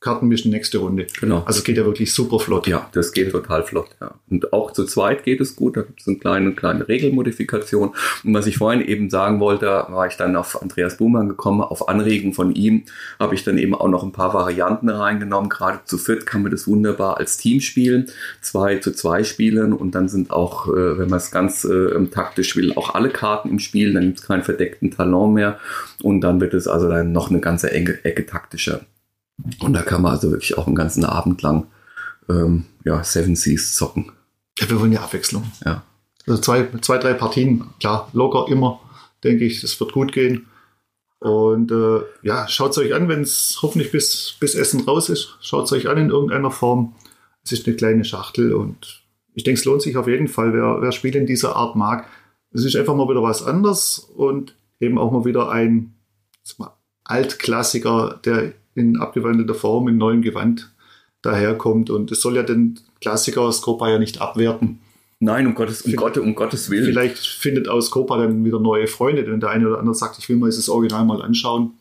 Karten 0.00 0.28
mischen, 0.28 0.52
nächste 0.52 0.78
Runde. 0.78 1.08
Genau. 1.20 1.42
Also 1.44 1.58
es 1.58 1.64
geht 1.64 1.76
ja 1.76 1.84
wirklich 1.84 2.14
super 2.14 2.38
flott. 2.38 2.68
Ja, 2.68 2.88
das 2.92 3.12
geht 3.12 3.32
total 3.32 3.64
flott. 3.64 3.88
Ja. 4.00 4.14
Und 4.30 4.52
auch 4.52 4.72
zu 4.72 4.84
zweit 4.84 5.24
geht 5.24 5.40
es 5.40 5.56
gut. 5.56 5.76
Da 5.76 5.82
gibt 5.82 6.00
es 6.00 6.06
eine 6.06 6.18
kleine, 6.18 6.52
kleine 6.52 6.86
Regelmodifikation. 6.86 7.90
Und 8.22 8.34
was 8.34 8.46
ich 8.46 8.58
vorhin 8.58 8.80
eben 8.80 9.10
sagen 9.10 9.40
wollte, 9.40 9.66
war 9.66 10.06
ich 10.06 10.16
dann 10.16 10.36
auf 10.36 10.62
Andreas 10.62 10.98
Buhmann 10.98 11.28
gekommen. 11.28 11.62
Auf 11.62 11.88
Anregen 11.88 12.32
von 12.32 12.54
ihm 12.54 12.84
habe 13.18 13.34
ich 13.34 13.42
dann 13.42 13.58
eben 13.58 13.74
auch 13.74 13.88
noch 13.88 14.04
ein 14.04 14.12
paar 14.12 14.34
Varianten 14.34 14.88
reingenommen. 14.88 15.50
Gerade 15.50 15.80
zu 15.84 15.98
viert 15.98 16.26
kann 16.26 16.42
man 16.42 16.52
das 16.52 16.68
wunderbar 16.68 17.16
als 17.16 17.36
Team 17.36 17.60
spielen. 17.60 18.06
Zwei 18.40 18.76
zu 18.76 18.92
zwei 18.92 19.24
spielen 19.24 19.72
und 19.72 19.96
dann 19.96 20.08
sind 20.08 20.30
auch, 20.30 20.68
äh, 20.68 20.98
wenn 20.98 21.08
man 21.08 21.18
es 21.18 21.32
ganz 21.32 21.64
äh, 21.64 22.06
taktisch 22.06 22.54
will, 22.54 22.72
auch 22.74 22.94
alle 22.94 23.10
Karten 23.10 23.48
im 23.48 23.58
Spiel. 23.58 23.94
Dann 23.94 24.04
gibt 24.04 24.20
es 24.20 24.26
keinen 24.26 24.44
verdeckten 24.44 24.92
Talon 24.92 25.34
mehr. 25.34 25.58
Und 26.04 26.20
dann 26.20 26.40
wird 26.40 26.54
es 26.54 26.68
also 26.68 26.88
dann 26.88 27.10
noch 27.10 27.30
eine 27.30 27.40
ganze 27.40 27.72
Ecke, 27.72 28.04
Ecke 28.04 28.24
taktischer. 28.24 28.82
Und 29.60 29.72
da 29.72 29.82
kann 29.82 30.02
man 30.02 30.12
also 30.12 30.30
wirklich 30.30 30.58
auch 30.58 30.66
einen 30.66 30.76
ganzen 30.76 31.04
Abend 31.04 31.42
lang 31.42 31.66
ähm, 32.28 32.64
ja, 32.84 33.02
Seven 33.04 33.36
Seas 33.36 33.74
zocken. 33.74 34.12
Ja, 34.58 34.68
wir 34.68 34.80
wollen 34.80 34.92
ja 34.92 35.02
Abwechslung. 35.02 35.44
Ja. 35.64 35.82
Also 36.26 36.42
zwei, 36.42 36.68
zwei, 36.80 36.98
drei 36.98 37.14
Partien, 37.14 37.64
klar, 37.80 38.08
locker 38.12 38.50
immer, 38.50 38.80
denke 39.24 39.44
ich, 39.44 39.60
das 39.60 39.78
wird 39.80 39.92
gut 39.92 40.12
gehen. 40.12 40.46
Und 41.20 41.72
äh, 41.72 42.00
ja, 42.22 42.46
schaut 42.48 42.72
es 42.72 42.78
euch 42.78 42.94
an, 42.94 43.08
wenn 43.08 43.22
es 43.22 43.58
hoffentlich 43.62 43.90
bis, 43.90 44.36
bis 44.38 44.54
Essen 44.54 44.82
raus 44.82 45.08
ist. 45.08 45.36
Schaut 45.40 45.64
es 45.64 45.72
euch 45.72 45.88
an 45.88 45.98
in 45.98 46.10
irgendeiner 46.10 46.50
Form. 46.50 46.94
Es 47.42 47.52
ist 47.52 47.66
eine 47.66 47.76
kleine 47.76 48.04
Schachtel 48.04 48.52
und 48.52 49.02
ich 49.34 49.44
denke, 49.44 49.58
es 49.58 49.64
lohnt 49.64 49.82
sich 49.82 49.96
auf 49.96 50.08
jeden 50.08 50.28
Fall, 50.28 50.52
wer, 50.52 50.78
wer 50.80 50.92
Spiele 50.92 51.18
in 51.18 51.26
dieser 51.26 51.56
Art 51.56 51.76
mag. 51.76 52.06
Es 52.52 52.64
ist 52.64 52.76
einfach 52.76 52.94
mal 52.94 53.08
wieder 53.08 53.22
was 53.22 53.42
anderes 53.42 53.98
und 53.98 54.54
eben 54.80 54.98
auch 54.98 55.12
mal 55.12 55.24
wieder 55.24 55.50
ein 55.50 55.94
mal, 56.58 56.72
Altklassiker, 57.04 58.20
der 58.24 58.52
in 58.78 58.98
abgewandelter 58.98 59.54
Form, 59.54 59.88
in 59.88 59.98
neuem 59.98 60.22
Gewand 60.22 60.72
daherkommt. 61.22 61.90
Und 61.90 62.10
es 62.10 62.20
soll 62.20 62.36
ja 62.36 62.42
den 62.42 62.78
Klassiker 63.00 63.42
aus 63.42 63.62
Copa 63.62 63.88
ja 63.90 63.98
nicht 63.98 64.20
abwerten. 64.20 64.80
Nein, 65.20 65.46
um 65.48 65.54
Gottes, 65.54 65.82
um, 65.82 65.96
Gott, 65.96 66.16
um 66.16 66.34
Gottes 66.34 66.70
Willen. 66.70 66.84
Vielleicht 66.84 67.18
findet 67.18 67.68
aus 67.68 67.90
Copa 67.90 68.18
dann 68.18 68.44
wieder 68.44 68.60
neue 68.60 68.86
Freunde, 68.86 69.26
wenn 69.26 69.40
der 69.40 69.50
eine 69.50 69.66
oder 69.66 69.80
andere 69.80 69.94
sagt, 69.94 70.18
ich 70.18 70.28
will 70.28 70.36
mal 70.36 70.46
das 70.46 70.68
Original 70.68 71.04
mal 71.04 71.22
anschauen. 71.22 71.72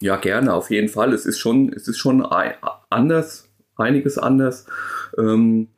Ja, 0.00 0.16
gerne, 0.16 0.52
auf 0.54 0.70
jeden 0.70 0.88
Fall. 0.88 1.12
Es 1.12 1.26
ist 1.26 1.38
schon, 1.38 1.72
es 1.72 1.88
ist 1.88 1.98
schon 1.98 2.24
anders, 2.90 3.48
einiges 3.76 4.18
anders. 4.18 4.66
Ähm, 5.18 5.68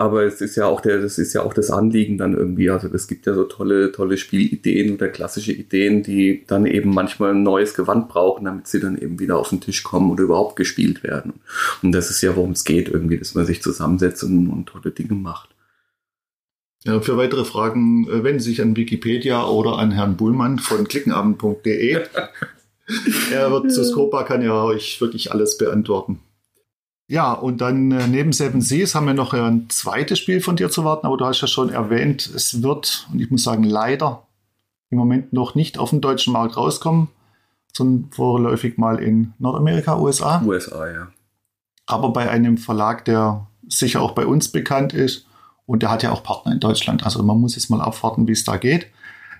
aber 0.00 0.24
es 0.24 0.40
ist 0.40 0.56
ja 0.56 0.64
auch 0.64 0.80
der, 0.80 0.98
das 0.98 1.18
ist 1.18 1.34
ja 1.34 1.42
auch 1.42 1.52
das 1.52 1.70
Anliegen 1.70 2.16
dann 2.16 2.34
irgendwie. 2.34 2.70
Also 2.70 2.88
es 2.88 3.06
gibt 3.06 3.26
ja 3.26 3.34
so 3.34 3.44
tolle, 3.44 3.92
tolle 3.92 4.16
Spielideen 4.16 4.94
oder 4.94 5.08
klassische 5.08 5.52
Ideen, 5.52 6.02
die 6.02 6.42
dann 6.46 6.64
eben 6.64 6.88
manchmal 6.94 7.32
ein 7.32 7.42
neues 7.42 7.74
Gewand 7.74 8.08
brauchen, 8.08 8.46
damit 8.46 8.66
sie 8.66 8.80
dann 8.80 8.96
eben 8.96 9.18
wieder 9.18 9.38
auf 9.38 9.50
den 9.50 9.60
Tisch 9.60 9.82
kommen 9.82 10.10
oder 10.10 10.22
überhaupt 10.22 10.56
gespielt 10.56 11.02
werden. 11.02 11.34
Und 11.82 11.92
das 11.92 12.08
ist 12.08 12.22
ja, 12.22 12.34
worum 12.34 12.52
es 12.52 12.64
geht, 12.64 12.88
irgendwie, 12.88 13.18
dass 13.18 13.34
man 13.34 13.44
sich 13.44 13.60
zusammensetzt 13.60 14.24
und, 14.24 14.48
und 14.48 14.70
tolle 14.70 14.90
Dinge 14.90 15.12
macht. 15.12 15.50
Ja, 16.84 16.98
für 17.02 17.18
weitere 17.18 17.44
Fragen 17.44 18.08
äh, 18.08 18.24
wenden 18.24 18.40
Sie 18.40 18.50
sich 18.50 18.62
an 18.62 18.76
Wikipedia 18.76 19.46
oder 19.46 19.76
an 19.76 19.90
Herrn 19.90 20.16
Bullmann 20.16 20.58
von 20.58 20.88
klickenabend.de. 20.88 22.00
er 23.32 23.52
wird 23.52 23.70
zu 23.70 23.84
Skopa, 23.84 24.22
kann 24.22 24.40
ja 24.40 24.64
euch 24.64 24.98
wirklich 25.02 25.30
alles 25.30 25.58
beantworten. 25.58 26.20
Ja, 27.10 27.32
und 27.32 27.60
dann 27.60 27.90
äh, 27.90 28.06
neben 28.06 28.32
Seven 28.32 28.60
Seas 28.60 28.94
haben 28.94 29.06
wir 29.08 29.14
noch 29.14 29.34
ein 29.34 29.68
zweites 29.68 30.20
Spiel 30.20 30.40
von 30.40 30.54
dir 30.54 30.70
zu 30.70 30.84
warten, 30.84 31.08
aber 31.08 31.16
du 31.16 31.24
hast 31.26 31.40
ja 31.40 31.48
schon 31.48 31.68
erwähnt, 31.68 32.30
es 32.32 32.62
wird, 32.62 33.08
und 33.12 33.20
ich 33.20 33.32
muss 33.32 33.42
sagen, 33.42 33.64
leider 33.64 34.28
im 34.90 34.98
Moment 34.98 35.32
noch 35.32 35.56
nicht 35.56 35.76
auf 35.76 35.90
dem 35.90 36.00
deutschen 36.00 36.32
Markt 36.32 36.56
rauskommen, 36.56 37.08
sondern 37.72 38.12
vorläufig 38.12 38.78
mal 38.78 39.02
in 39.02 39.32
Nordamerika, 39.40 39.98
USA. 39.98 40.40
USA, 40.46 40.88
ja. 40.88 41.08
Aber 41.84 42.12
bei 42.12 42.30
einem 42.30 42.58
Verlag, 42.58 43.04
der 43.06 43.44
sicher 43.66 44.02
auch 44.02 44.12
bei 44.12 44.24
uns 44.24 44.46
bekannt 44.46 44.92
ist 44.92 45.26
und 45.66 45.82
der 45.82 45.90
hat 45.90 46.04
ja 46.04 46.12
auch 46.12 46.22
Partner 46.22 46.52
in 46.52 46.60
Deutschland. 46.60 47.04
Also 47.04 47.24
man 47.24 47.40
muss 47.40 47.56
jetzt 47.56 47.70
mal 47.70 47.80
abwarten, 47.80 48.28
wie 48.28 48.32
es 48.32 48.44
da 48.44 48.56
geht. 48.56 48.86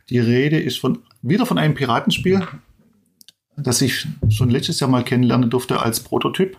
Die 0.09 0.19
Rede 0.19 0.59
ist 0.59 0.81
von, 0.81 0.99
wieder 1.23 1.47
von 1.47 1.57
einem 1.57 1.75
Piratenspiel, 1.75 2.45
das 3.57 3.81
ich 3.81 4.09
schon 4.29 4.51
letztes 4.51 4.81
Jahr 4.81 4.91
mal 4.91 5.05
kennenlernen 5.05 5.51
durfte 5.51 5.81
als 5.81 6.01
Prototyp 6.01 6.57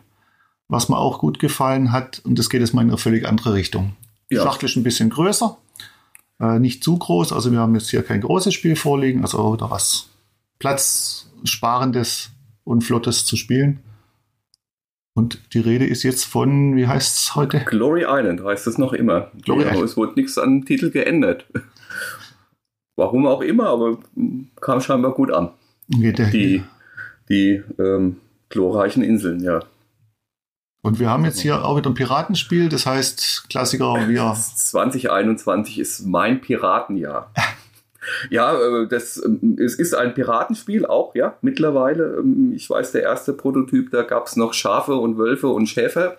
was 0.72 0.88
mir 0.88 0.98
auch 0.98 1.20
gut 1.20 1.38
gefallen 1.38 1.92
hat. 1.92 2.22
Und 2.24 2.40
das 2.40 2.50
geht 2.50 2.62
jetzt 2.62 2.74
mal 2.74 2.82
in 2.82 2.88
eine 2.88 2.98
völlig 2.98 3.28
andere 3.28 3.54
Richtung. 3.54 3.94
Die 4.32 4.36
ja. 4.36 4.44
Schachtel 4.44 4.68
ist 4.68 4.78
ein 4.78 4.84
bisschen 4.84 5.10
größer, 5.10 5.58
äh, 6.40 6.60
nicht 6.60 6.84
zu 6.84 6.98
groß. 6.98 7.34
Also 7.34 7.52
wir 7.52 7.60
haben 7.60 7.76
jetzt 7.76 7.90
hier 7.90 8.04
kein 8.04 8.22
großes 8.22 8.54
Spiel 8.54 8.78
vorliegen, 8.78 9.22
also 9.22 9.58
da 9.58 9.70
was 9.70 10.10
Platzsparendes 10.60 12.32
und 12.64 12.84
Flottes 12.84 13.26
zu 13.26 13.36
spielen. 13.36 13.82
Und 15.14 15.54
die 15.54 15.60
Rede 15.60 15.86
ist 15.86 16.04
jetzt 16.04 16.24
von, 16.24 16.78
wie 16.78 16.88
heißt 16.88 17.18
es 17.18 17.36
heute? 17.36 17.60
Glory 17.66 18.06
Island 18.08 18.42
heißt 18.42 18.66
es 18.66 18.78
noch 18.78 18.94
immer. 18.94 19.30
Glory 19.44 19.64
ja, 19.64 19.84
es 19.84 19.98
wurde 19.98 20.14
nichts 20.16 20.38
an 20.38 20.64
Titel 20.64 20.90
geändert. 20.90 21.46
Warum 22.96 23.28
auch 23.28 23.42
immer, 23.42 23.68
aber 23.68 23.98
kam 24.62 24.80
scheinbar 24.80 25.12
gut 25.12 25.32
an. 25.32 25.50
Okay, 25.94 26.14
die 26.32 26.64
die 27.28 27.62
ähm, 27.78 28.18
glorreichen 28.48 29.04
Inseln, 29.04 29.44
ja. 29.44 29.60
Und 30.84 31.00
wir 31.00 31.10
haben 31.10 31.26
jetzt 31.26 31.40
hier 31.40 31.64
auch 31.64 31.78
wieder 31.78 31.90
ein 31.90 31.96
Piratenspiel, 31.96 32.70
das 32.70 32.86
heißt 32.86 33.50
Klassiker 33.50 33.94
wir. 34.08 34.34
2021 34.34 35.80
ist 35.80 36.06
mein 36.06 36.42
Piratenjahr. 36.42 37.32
Ja, 38.32 38.60
äh, 38.60 38.88
das 38.88 39.24
ähm, 39.24 39.58
es 39.64 39.76
ist 39.76 39.94
ein 39.94 40.16
Piratenspiel 40.16 40.88
auch, 40.88 41.14
ja, 41.14 41.38
mittlerweile. 41.42 42.18
Ähm, 42.18 42.52
ich 42.52 42.68
weiß, 42.68 42.94
der 42.94 43.04
erste 43.04 43.32
Prototyp, 43.32 43.92
da 43.92 44.02
gab 44.02 44.26
es 44.26 44.36
noch 44.36 44.56
Schafe 44.56 44.96
und 44.96 45.20
Wölfe 45.20 45.50
und 45.50 45.68
Schäfer. 45.68 46.18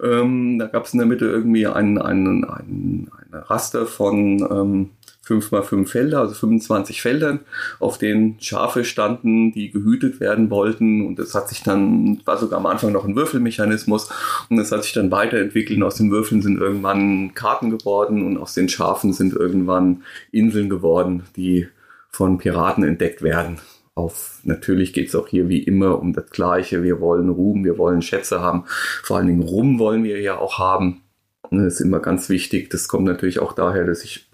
Ähm, 0.00 0.60
da 0.60 0.66
gab 0.66 0.84
es 0.84 0.92
in 0.92 1.00
der 1.00 1.08
Mitte 1.08 1.26
irgendwie 1.26 1.66
ein, 1.66 1.98
ein, 1.98 2.44
ein, 2.44 3.10
ein 3.10 3.28
Raster 3.32 3.84
von 3.84 4.38
ähm, 4.48 4.90
5 5.30 5.52
mal 5.52 5.62
5 5.62 5.88
Felder, 5.88 6.18
also 6.18 6.34
25 6.34 7.02
Feldern, 7.02 7.40
auf 7.78 7.98
denen 7.98 8.40
Schafe 8.40 8.84
standen, 8.84 9.52
die 9.52 9.70
gehütet 9.70 10.18
werden 10.18 10.50
wollten. 10.50 11.06
Und 11.06 11.20
das 11.20 11.36
hat 11.36 11.48
sich 11.48 11.62
dann, 11.62 12.20
war 12.24 12.36
sogar 12.36 12.58
am 12.58 12.66
Anfang 12.66 12.90
noch 12.90 13.04
ein 13.04 13.14
Würfelmechanismus. 13.14 14.10
Und 14.48 14.56
das 14.56 14.72
hat 14.72 14.82
sich 14.82 14.92
dann 14.92 15.12
weiterentwickelt. 15.12 15.78
Und 15.78 15.84
aus 15.84 15.94
den 15.94 16.10
Würfeln 16.10 16.42
sind 16.42 16.58
irgendwann 16.58 17.32
Karten 17.34 17.70
geworden 17.70 18.26
und 18.26 18.38
aus 18.38 18.54
den 18.54 18.68
Schafen 18.68 19.12
sind 19.12 19.32
irgendwann 19.32 20.02
Inseln 20.32 20.68
geworden, 20.68 21.22
die 21.36 21.68
von 22.10 22.38
Piraten 22.38 22.82
entdeckt 22.82 23.22
werden. 23.22 23.58
Auf, 23.94 24.40
natürlich 24.42 24.92
geht 24.92 25.10
es 25.10 25.14
auch 25.14 25.28
hier 25.28 25.48
wie 25.48 25.62
immer 25.62 26.00
um 26.00 26.12
das 26.12 26.30
Gleiche. 26.30 26.82
Wir 26.82 27.00
wollen 27.00 27.28
Ruhm, 27.28 27.64
wir 27.64 27.78
wollen 27.78 28.02
Schätze 28.02 28.40
haben. 28.40 28.64
Vor 29.04 29.18
allen 29.18 29.28
Dingen 29.28 29.42
Ruhm 29.42 29.78
wollen 29.78 30.02
wir 30.02 30.20
ja 30.20 30.38
auch 30.38 30.58
haben. 30.58 31.02
Das 31.52 31.74
ist 31.74 31.80
immer 31.80 32.00
ganz 32.00 32.28
wichtig. 32.28 32.70
Das 32.70 32.88
kommt 32.88 33.04
natürlich 33.04 33.38
auch 33.38 33.52
daher, 33.52 33.84
dass 33.84 34.02
ich 34.02 34.29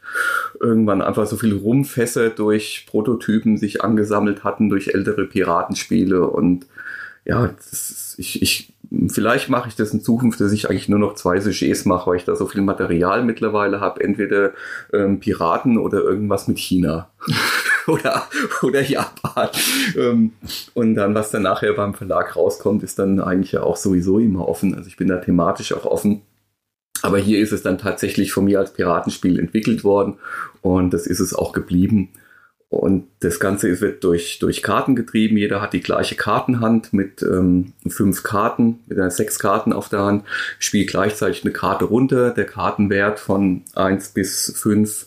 irgendwann 0.61 1.03
einfach 1.03 1.27
so 1.27 1.37
viel 1.37 1.55
Rumfässer 1.55 2.31
durch 2.31 2.87
Prototypen 2.88 3.59
sich 3.59 3.83
angesammelt 3.83 4.45
hatten, 4.45 4.69
durch 4.69 4.88
ältere 4.88 5.27
Piratenspiele 5.27 6.27
und 6.27 6.66
ja, 7.27 7.47
ist, 7.73 8.14
ich, 8.19 8.40
ich, 8.40 8.73
vielleicht 9.09 9.49
mache 9.49 9.69
ich 9.69 9.75
das 9.75 9.92
in 9.92 10.01
Zukunft, 10.01 10.40
dass 10.40 10.53
ich 10.53 10.71
eigentlich 10.71 10.88
nur 10.88 11.01
noch 11.01 11.14
zwei 11.14 11.40
Sujets 11.40 11.85
mache, 11.85 12.09
weil 12.09 12.16
ich 12.19 12.25
da 12.25 12.37
so 12.37 12.47
viel 12.47 12.62
Material 12.62 13.25
mittlerweile 13.25 13.81
habe, 13.81 14.03
entweder 14.03 14.53
ähm, 14.92 15.19
Piraten 15.19 15.77
oder 15.77 16.03
irgendwas 16.03 16.47
mit 16.47 16.59
China 16.59 17.11
oder, 17.88 18.23
oder 18.62 18.81
Japan. 18.81 19.49
Ähm, 19.97 20.33
und 20.75 20.95
dann, 20.95 21.14
was 21.14 21.33
dann 21.33 21.42
nachher 21.42 21.73
beim 21.73 21.95
Verlag 21.95 22.37
rauskommt, 22.37 22.85
ist 22.85 22.99
dann 23.01 23.21
eigentlich 23.21 23.53
ja 23.53 23.62
auch 23.64 23.77
sowieso 23.77 24.21
immer 24.21 24.49
offen. 24.49 24.75
Also 24.77 24.88
ich 24.88 24.97
bin 24.97 25.09
da 25.09 25.16
thematisch 25.16 25.73
auch 25.73 25.85
offen. 25.85 26.23
Aber 27.03 27.19
hier 27.19 27.39
ist 27.41 27.53
es 27.53 27.63
dann 27.63 27.79
tatsächlich 27.79 28.33
von 28.33 28.45
mir 28.45 28.59
als 28.59 28.73
Piratenspiel 28.73 29.39
entwickelt 29.39 29.85
worden 29.85 30.15
und 30.63 30.93
das 30.93 31.07
ist 31.07 31.21
es 31.21 31.35
auch 31.35 31.53
geblieben. 31.53 32.11
Und 32.69 33.07
das 33.21 33.39
Ganze 33.39 33.81
wird 33.81 34.03
durch, 34.03 34.41
durch 34.41 34.63
Karten 34.63 34.97
getrieben. 34.97 35.37
Jeder 35.37 35.61
hat 35.61 35.73
die 35.73 35.81
gleiche 35.81 36.17
Kartenhand 36.17 36.93
mit 36.93 37.23
ähm, 37.23 37.75
fünf 37.87 38.25
Karten, 38.25 38.81
mit 38.87 38.99
einer 38.99 39.11
sechs 39.11 39.39
Karten 39.39 39.73
auf 39.73 39.89
der 39.89 40.01
Hand, 40.01 40.25
spielt 40.59 40.91
gleichzeitig 40.91 41.45
eine 41.45 41.53
Karte 41.53 41.85
runter. 41.85 42.31
Der 42.31 42.45
Kartenwert 42.45 43.21
von 43.21 43.63
eins 43.75 44.09
bis 44.09 44.53
fünf 44.57 45.07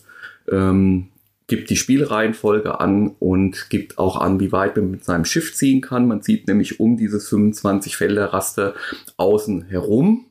ähm, 0.50 1.08
gibt 1.48 1.68
die 1.68 1.76
Spielreihenfolge 1.76 2.80
an 2.80 3.14
und 3.18 3.68
gibt 3.68 3.98
auch 3.98 4.18
an, 4.18 4.40
wie 4.40 4.52
weit 4.52 4.76
man 4.76 4.92
mit 4.92 5.04
seinem 5.04 5.26
Schiff 5.26 5.54
ziehen 5.54 5.82
kann. 5.82 6.08
Man 6.08 6.22
zieht 6.22 6.48
nämlich 6.48 6.80
um 6.80 6.96
dieses 6.96 7.28
25 7.28 7.96
Felder 7.96 8.32
Raster 8.32 8.74
außen 9.18 9.66
herum 9.66 10.29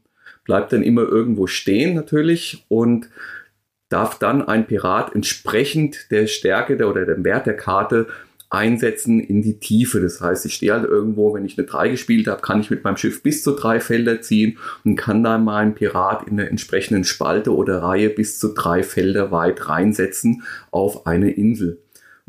bleibt 0.49 0.73
dann 0.73 0.81
immer 0.81 1.03
irgendwo 1.03 1.45
stehen 1.45 1.93
natürlich 1.93 2.65
und 2.69 3.07
darf 3.87 4.17
dann 4.17 4.41
ein 4.41 4.65
Pirat 4.65 5.13
entsprechend 5.13 6.09
der 6.09 6.25
Stärke 6.25 6.75
der, 6.75 6.89
oder 6.89 7.05
dem 7.05 7.23
Wert 7.23 7.45
der 7.45 7.55
Karte 7.55 8.07
einsetzen 8.49 9.19
in 9.19 9.43
die 9.43 9.59
Tiefe. 9.59 10.01
Das 10.01 10.21
heißt, 10.21 10.47
ich 10.47 10.55
stehe 10.55 10.73
halt 10.73 10.85
irgendwo, 10.85 11.35
wenn 11.35 11.45
ich 11.45 11.55
eine 11.55 11.67
3 11.67 11.89
gespielt 11.89 12.25
habe, 12.25 12.41
kann 12.41 12.61
ich 12.61 12.71
mit 12.71 12.83
meinem 12.83 12.97
Schiff 12.97 13.21
bis 13.21 13.43
zu 13.43 13.51
drei 13.51 13.79
Felder 13.79 14.21
ziehen 14.21 14.57
und 14.83 14.95
kann 14.95 15.23
dann 15.23 15.43
meinen 15.43 15.75
Pirat 15.75 16.27
in 16.27 16.37
der 16.37 16.49
entsprechenden 16.49 17.03
Spalte 17.03 17.53
oder 17.53 17.83
Reihe 17.83 18.09
bis 18.09 18.39
zu 18.39 18.51
drei 18.51 18.81
Felder 18.81 19.29
weit 19.29 19.69
reinsetzen 19.69 20.41
auf 20.71 21.05
eine 21.05 21.29
Insel. 21.29 21.77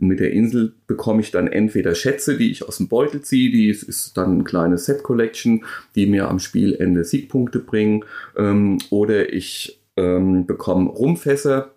Und 0.00 0.08
mit 0.08 0.20
der 0.20 0.32
Insel 0.32 0.72
bekomme 0.86 1.20
ich 1.20 1.30
dann 1.30 1.46
entweder 1.46 1.94
Schätze, 1.94 2.36
die 2.36 2.50
ich 2.50 2.66
aus 2.66 2.78
dem 2.78 2.88
Beutel 2.88 3.20
ziehe, 3.20 3.50
die 3.50 3.68
ist 3.68 4.16
dann 4.16 4.32
eine 4.32 4.44
kleine 4.44 4.78
Set 4.78 5.02
Collection, 5.02 5.64
die 5.94 6.06
mir 6.06 6.28
am 6.28 6.38
Spielende 6.38 7.04
Siegpunkte 7.04 7.58
bringen, 7.58 8.04
ähm, 8.36 8.78
oder 8.88 9.32
ich 9.32 9.80
ähm, 9.96 10.46
bekomme 10.46 10.90
Rumfässer, 10.90 11.74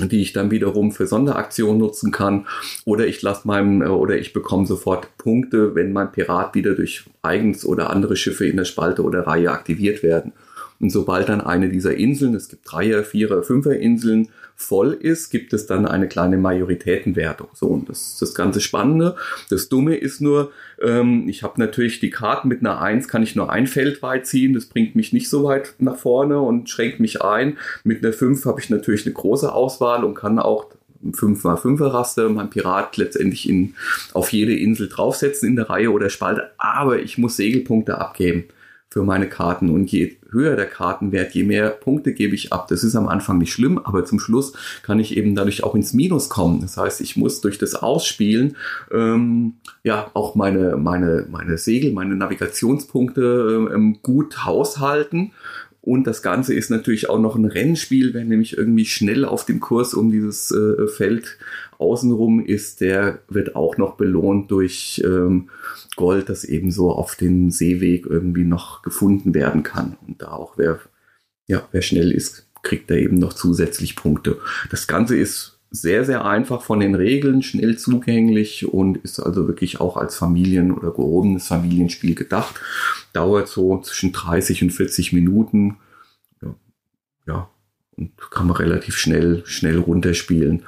die 0.00 0.20
ich 0.20 0.32
dann 0.32 0.50
wiederum 0.50 0.92
für 0.92 1.06
Sonderaktionen 1.06 1.78
nutzen 1.78 2.10
kann, 2.10 2.46
oder 2.84 3.06
ich 3.06 3.22
lasse 3.22 3.46
meinem, 3.46 3.82
äh, 3.82 3.86
oder 3.86 4.18
ich 4.18 4.32
bekomme 4.32 4.66
sofort 4.66 5.16
Punkte, 5.16 5.74
wenn 5.76 5.92
mein 5.92 6.10
Pirat 6.10 6.54
wieder 6.56 6.74
durch 6.74 7.04
eigens 7.22 7.64
oder 7.64 7.90
andere 7.90 8.16
Schiffe 8.16 8.46
in 8.46 8.56
der 8.56 8.64
Spalte 8.64 9.02
oder 9.02 9.26
Reihe 9.26 9.52
aktiviert 9.52 10.02
werden. 10.02 10.32
Und 10.80 10.90
sobald 10.90 11.28
dann 11.28 11.40
eine 11.40 11.68
dieser 11.70 11.96
Inseln, 11.96 12.34
es 12.34 12.48
gibt 12.48 12.70
Dreier, 12.70 13.02
Vierer, 13.02 13.42
Fünfer 13.42 13.76
Inseln, 13.76 14.28
voll 14.54 14.92
ist, 14.92 15.30
gibt 15.30 15.52
es 15.52 15.66
dann 15.66 15.86
eine 15.86 16.08
kleine 16.08 16.36
Majoritätenwertung. 16.36 17.48
So, 17.54 17.66
und 17.66 17.88
das 17.88 18.12
ist 18.12 18.22
das 18.22 18.34
ganze 18.34 18.60
Spannende. 18.60 19.16
Das 19.50 19.68
Dumme 19.68 19.96
ist 19.96 20.20
nur, 20.20 20.52
ähm, 20.80 21.28
ich 21.28 21.42
habe 21.42 21.60
natürlich 21.60 22.00
die 22.00 22.10
Karten 22.10 22.48
mit 22.48 22.60
einer 22.60 22.80
1, 22.80 23.08
kann 23.08 23.22
ich 23.22 23.36
nur 23.36 23.50
ein 23.50 23.66
Feld 23.66 24.02
weit 24.02 24.26
ziehen. 24.26 24.54
Das 24.54 24.66
bringt 24.66 24.96
mich 24.96 25.12
nicht 25.12 25.28
so 25.28 25.44
weit 25.44 25.74
nach 25.78 25.96
vorne 25.96 26.40
und 26.40 26.68
schränkt 26.68 27.00
mich 27.00 27.22
ein. 27.22 27.56
Mit 27.84 28.04
einer 28.04 28.12
5 28.12 28.44
habe 28.46 28.60
ich 28.60 28.70
natürlich 28.70 29.06
eine 29.06 29.14
große 29.14 29.52
Auswahl 29.52 30.04
und 30.04 30.14
kann 30.14 30.38
auch 30.38 30.66
5x5er 31.04 31.92
Raster, 31.92 32.28
mein 32.28 32.50
Pirat 32.50 32.96
letztendlich 32.96 33.48
in, 33.48 33.74
auf 34.12 34.32
jede 34.32 34.56
Insel 34.56 34.88
draufsetzen 34.88 35.48
in 35.48 35.54
der 35.54 35.70
Reihe 35.70 35.92
oder 35.92 36.10
Spalte, 36.10 36.50
aber 36.58 36.98
ich 36.98 37.18
muss 37.18 37.36
Segelpunkte 37.36 37.98
abgeben 37.98 38.48
für 38.90 39.02
meine 39.02 39.28
Karten. 39.28 39.70
Und 39.70 39.90
je 39.92 40.16
höher 40.30 40.56
der 40.56 40.66
Kartenwert, 40.66 41.34
je 41.34 41.44
mehr 41.44 41.70
Punkte 41.70 42.14
gebe 42.14 42.34
ich 42.34 42.52
ab. 42.52 42.68
Das 42.68 42.84
ist 42.84 42.96
am 42.96 43.08
Anfang 43.08 43.38
nicht 43.38 43.52
schlimm, 43.52 43.78
aber 43.78 44.04
zum 44.04 44.18
Schluss 44.18 44.52
kann 44.82 44.98
ich 44.98 45.16
eben 45.16 45.34
dadurch 45.34 45.62
auch 45.62 45.74
ins 45.74 45.92
Minus 45.92 46.28
kommen. 46.28 46.60
Das 46.60 46.76
heißt, 46.76 47.00
ich 47.00 47.16
muss 47.16 47.40
durch 47.40 47.58
das 47.58 47.74
Ausspielen 47.74 48.56
ähm, 48.90 49.54
ja 49.82 50.10
auch 50.14 50.34
meine, 50.34 50.76
meine, 50.76 51.26
meine 51.30 51.58
Segel, 51.58 51.92
meine 51.92 52.16
Navigationspunkte 52.16 53.68
ähm, 53.72 53.98
gut 54.02 54.44
haushalten. 54.44 55.32
Und 55.88 56.06
das 56.06 56.20
Ganze 56.20 56.52
ist 56.52 56.68
natürlich 56.68 57.08
auch 57.08 57.18
noch 57.18 57.34
ein 57.34 57.46
Rennspiel, 57.46 58.12
wenn 58.12 58.28
nämlich 58.28 58.58
irgendwie 58.58 58.84
schnell 58.84 59.24
auf 59.24 59.46
dem 59.46 59.58
Kurs 59.58 59.94
um 59.94 60.10
dieses 60.10 60.50
äh, 60.50 60.86
Feld 60.86 61.38
außenrum 61.78 62.44
ist, 62.44 62.82
der 62.82 63.20
wird 63.30 63.56
auch 63.56 63.78
noch 63.78 63.96
belohnt 63.96 64.50
durch 64.50 65.00
ähm, 65.02 65.48
Gold, 65.96 66.28
das 66.28 66.44
eben 66.44 66.70
so 66.70 66.92
auf 66.92 67.16
den 67.16 67.50
Seeweg 67.50 68.04
irgendwie 68.04 68.44
noch 68.44 68.82
gefunden 68.82 69.32
werden 69.32 69.62
kann. 69.62 69.96
Und 70.06 70.20
da 70.20 70.32
auch 70.32 70.58
wer, 70.58 70.78
ja, 71.46 71.66
wer 71.72 71.80
schnell 71.80 72.12
ist, 72.12 72.46
kriegt 72.62 72.90
da 72.90 72.94
eben 72.94 73.18
noch 73.18 73.32
zusätzlich 73.32 73.96
Punkte. 73.96 74.36
Das 74.70 74.88
Ganze 74.88 75.16
ist 75.16 75.57
sehr, 75.70 76.04
sehr 76.04 76.24
einfach 76.24 76.62
von 76.62 76.80
den 76.80 76.94
Regeln, 76.94 77.42
schnell 77.42 77.76
zugänglich 77.76 78.66
und 78.72 78.98
ist 78.98 79.20
also 79.20 79.46
wirklich 79.46 79.80
auch 79.80 79.96
als 79.96 80.16
Familien- 80.16 80.72
oder 80.72 80.90
gehobenes 80.90 81.46
Familienspiel 81.46 82.14
gedacht. 82.14 82.54
Dauert 83.12 83.48
so 83.48 83.80
zwischen 83.80 84.12
30 84.12 84.62
und 84.62 84.70
40 84.70 85.12
Minuten. 85.12 85.76
Ja, 86.42 86.54
ja 87.26 87.48
und 87.98 88.12
kann 88.30 88.46
man 88.46 88.56
relativ 88.56 88.96
schnell, 88.96 89.42
schnell 89.44 89.78
runterspielen. 89.78 90.64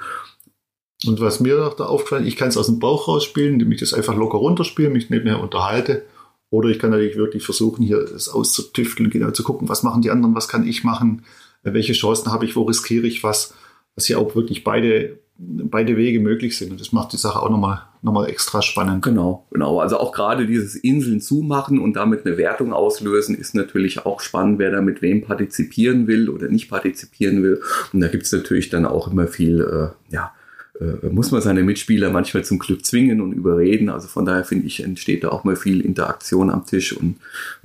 Und 1.07 1.21
was 1.21 1.41
mir 1.41 1.57
noch 1.57 1.75
da 1.75 1.87
aufgefallen, 1.87 2.27
ich 2.27 2.37
kann 2.37 2.49
es 2.49 2.59
aus 2.59 2.67
dem 2.67 2.79
Bauch 2.79 3.09
rausspielen, 3.09 3.55
indem 3.55 3.73
ich 3.73 3.81
das 3.81 3.95
einfach 3.95 4.15
locker 4.15 4.39
runterspiele, 4.39 4.91
mich 4.91 5.09
nebenher 5.09 5.41
unterhalte. 5.41 6.05
Oder 6.51 6.69
ich 6.69 6.79
kann 6.79 6.91
natürlich 6.91 7.17
wirklich 7.17 7.45
versuchen, 7.45 7.85
hier 7.85 7.99
es 7.99 8.29
auszutüfteln, 8.29 9.09
genau 9.09 9.31
zu 9.31 9.45
gucken, 9.45 9.69
was 9.69 9.83
machen 9.83 10.03
die 10.03 10.11
anderen, 10.11 10.35
was 10.35 10.49
kann 10.49 10.67
ich 10.67 10.85
machen, 10.85 11.25
welche 11.63 11.93
Chancen 11.93 12.33
habe 12.33 12.45
ich, 12.45 12.57
wo 12.57 12.63
riskiere 12.63 13.07
ich 13.07 13.23
was, 13.23 13.55
was 13.97 14.07
hier 14.07 14.19
auch 14.19 14.35
wirklich 14.35 14.65
beide, 14.65 15.19
beide 15.37 15.97
Wege 15.97 16.21
möglich 16.21 16.57
sind. 16.57 16.71
Und 16.71 16.81
das 16.81 16.93
macht 16.93 17.13
die 17.13 17.17
Sache 17.17 17.41
auch 17.41 17.51
nochmal 17.51 17.83
noch 18.03 18.13
mal 18.13 18.29
extra 18.29 18.63
spannend. 18.63 19.03
Genau, 19.03 19.47
genau. 19.51 19.81
Also 19.81 19.99
auch 19.99 20.13
gerade 20.13 20.47
dieses 20.47 20.75
Inseln 20.75 21.21
zumachen 21.21 21.79
und 21.79 21.95
damit 21.95 22.25
eine 22.25 22.39
Wertung 22.39 22.73
auslösen, 22.73 23.35
ist 23.35 23.55
natürlich 23.55 24.07
auch 24.07 24.21
spannend, 24.21 24.59
wer 24.59 24.71
da 24.71 24.81
mit 24.81 25.03
wem 25.03 25.23
partizipieren 25.23 26.07
will 26.07 26.31
oder 26.31 26.49
nicht 26.49 26.71
partizipieren 26.71 27.43
will. 27.43 27.61
Und 27.93 28.01
da 28.01 28.09
gibt 28.09 28.25
es 28.25 28.33
natürlich 28.33 28.71
dann 28.71 28.87
auch 28.87 29.11
immer 29.11 29.27
viel, 29.27 29.61
äh, 29.61 30.15
ja, 30.15 30.33
äh, 30.81 31.09
muss 31.09 31.31
man 31.31 31.43
seine 31.43 31.63
Mitspieler 31.63 32.11
manchmal 32.11 32.45
zum 32.45 32.59
Glück 32.59 32.85
zwingen 32.87 33.21
und 33.21 33.33
überreden. 33.33 33.91
Also 33.91 34.09
von 34.09 34.25
daher 34.25 34.45
finde 34.45 34.67
ich, 34.67 34.83
entsteht 34.83 35.25
da 35.25 35.29
auch 35.29 35.45
mal 35.45 35.57
viel 35.57 35.81
Interaktion 35.81 36.51
am 36.51 36.65
Tisch 36.65 36.97
und 36.97 37.17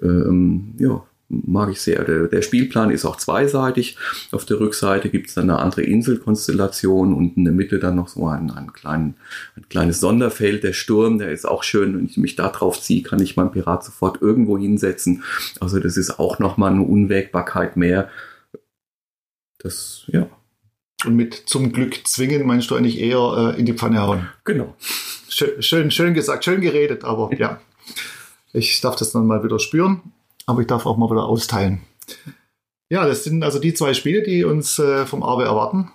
ähm, 0.01 0.73
ja, 0.77 1.01
mag 1.29 1.71
ich 1.71 1.81
sehr. 1.81 2.03
Der, 2.03 2.27
der, 2.27 2.41
Spielplan 2.41 2.91
ist 2.91 3.05
auch 3.05 3.15
zweiseitig. 3.15 3.97
Auf 4.31 4.45
der 4.45 4.59
Rückseite 4.59 5.09
gibt 5.09 5.29
es 5.29 5.35
dann 5.35 5.49
eine 5.49 5.59
andere 5.59 5.83
Inselkonstellation 5.83 7.13
und 7.13 7.37
in 7.37 7.45
der 7.45 7.53
Mitte 7.53 7.79
dann 7.79 7.95
noch 7.95 8.07
so 8.07 8.27
ein, 8.27 8.51
ein, 8.51 8.73
klein, 8.73 9.15
ein 9.55 9.67
kleines 9.69 9.99
Sonderfeld. 9.99 10.63
Der 10.63 10.73
Sturm, 10.73 11.17
der 11.17 11.31
ist 11.31 11.45
auch 11.45 11.63
schön. 11.63 11.97
Wenn 11.97 12.05
ich 12.05 12.17
mich 12.17 12.35
da 12.35 12.49
drauf 12.49 12.81
ziehe, 12.81 13.03
kann 13.03 13.21
ich 13.21 13.37
meinen 13.37 13.51
Pirat 13.51 13.83
sofort 13.83 14.21
irgendwo 14.21 14.57
hinsetzen. 14.57 15.23
Also 15.59 15.79
das 15.79 15.97
ist 15.97 16.19
auch 16.19 16.39
nochmal 16.39 16.71
eine 16.71 16.83
Unwägbarkeit 16.83 17.77
mehr. 17.77 18.09
Das, 19.59 20.03
ja, 20.07 20.29
und 21.05 21.15
mit 21.15 21.33
zum 21.45 21.71
Glück 21.71 22.07
zwingen 22.07 22.45
meinst 22.45 22.71
du 22.71 22.75
eigentlich 22.75 22.99
eher 22.99 23.53
äh, 23.55 23.59
in 23.59 23.65
die 23.65 23.73
Pfanne 23.73 24.01
hauen. 24.01 24.29
Genau. 24.43 24.75
Schön, 25.29 25.61
schön, 25.61 25.91
schön 25.91 26.13
gesagt, 26.13 26.45
schön 26.45 26.61
geredet, 26.61 27.03
aber 27.03 27.33
ja. 27.35 27.59
Ich 28.53 28.79
darf 28.79 28.95
das 28.95 29.11
dann 29.11 29.27
mal 29.27 29.43
wieder 29.43 29.59
spüren, 29.59 30.13
aber 30.45 30.61
ich 30.61 30.67
darf 30.67 30.85
auch 30.85 30.97
mal 30.97 31.09
wieder 31.09 31.25
austeilen. 31.25 31.81
Ja, 32.89 33.05
das 33.07 33.23
sind 33.23 33.43
also 33.43 33.59
die 33.59 33.73
zwei 33.73 33.93
Spiele, 33.93 34.23
die 34.23 34.43
uns 34.43 34.77
äh, 34.79 35.05
vom 35.05 35.23
Arbe 35.23 35.43
erwarten 35.43 35.91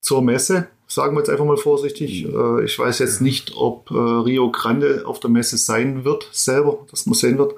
zur 0.00 0.22
Messe. 0.22 0.66
Sagen 0.88 1.14
wir 1.14 1.20
jetzt 1.20 1.30
einfach 1.30 1.44
mal 1.44 1.56
vorsichtig. 1.56 2.26
Mhm. 2.26 2.60
Äh, 2.60 2.64
ich 2.64 2.78
weiß 2.78 2.98
jetzt 2.98 3.20
nicht, 3.20 3.52
ob 3.56 3.90
äh, 3.90 3.94
Rio 3.94 4.50
Grande 4.50 5.04
auf 5.06 5.20
der 5.20 5.30
Messe 5.30 5.56
sein 5.56 6.04
wird, 6.04 6.28
selber, 6.32 6.86
dass 6.90 7.06
man 7.06 7.14
sehen 7.14 7.38
wird. 7.38 7.54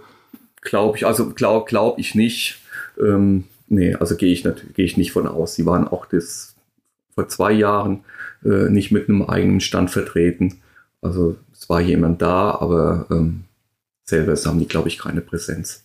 Glaube 0.60 0.96
ich, 0.96 1.06
also 1.06 1.30
glaube 1.30 1.66
glaub 1.66 1.98
ich 1.98 2.14
nicht. 2.14 2.60
Ähm, 2.98 3.44
nee, 3.68 3.94
also 3.94 4.16
gehe 4.16 4.32
ich, 4.32 4.42
gehe 4.42 4.84
ich 4.84 4.96
nicht 4.96 5.12
von 5.12 5.26
aus. 5.26 5.54
Sie 5.54 5.66
waren 5.66 5.88
auch 5.88 6.06
das 6.06 6.54
vor 7.14 7.28
zwei 7.28 7.52
Jahren 7.52 8.04
äh, 8.44 8.68
nicht 8.70 8.90
mit 8.90 9.08
einem 9.08 9.22
eigenen 9.22 9.60
Stand 9.60 9.90
vertreten. 9.90 10.60
Also 11.00 11.36
es 11.52 11.68
war 11.68 11.80
jemand 11.80 12.22
da, 12.22 12.52
aber 12.52 13.06
ähm, 13.10 13.44
selber 14.04 14.34
haben 14.36 14.58
die, 14.58 14.68
glaube 14.68 14.88
ich, 14.88 14.98
keine 14.98 15.20
Präsenz. 15.20 15.83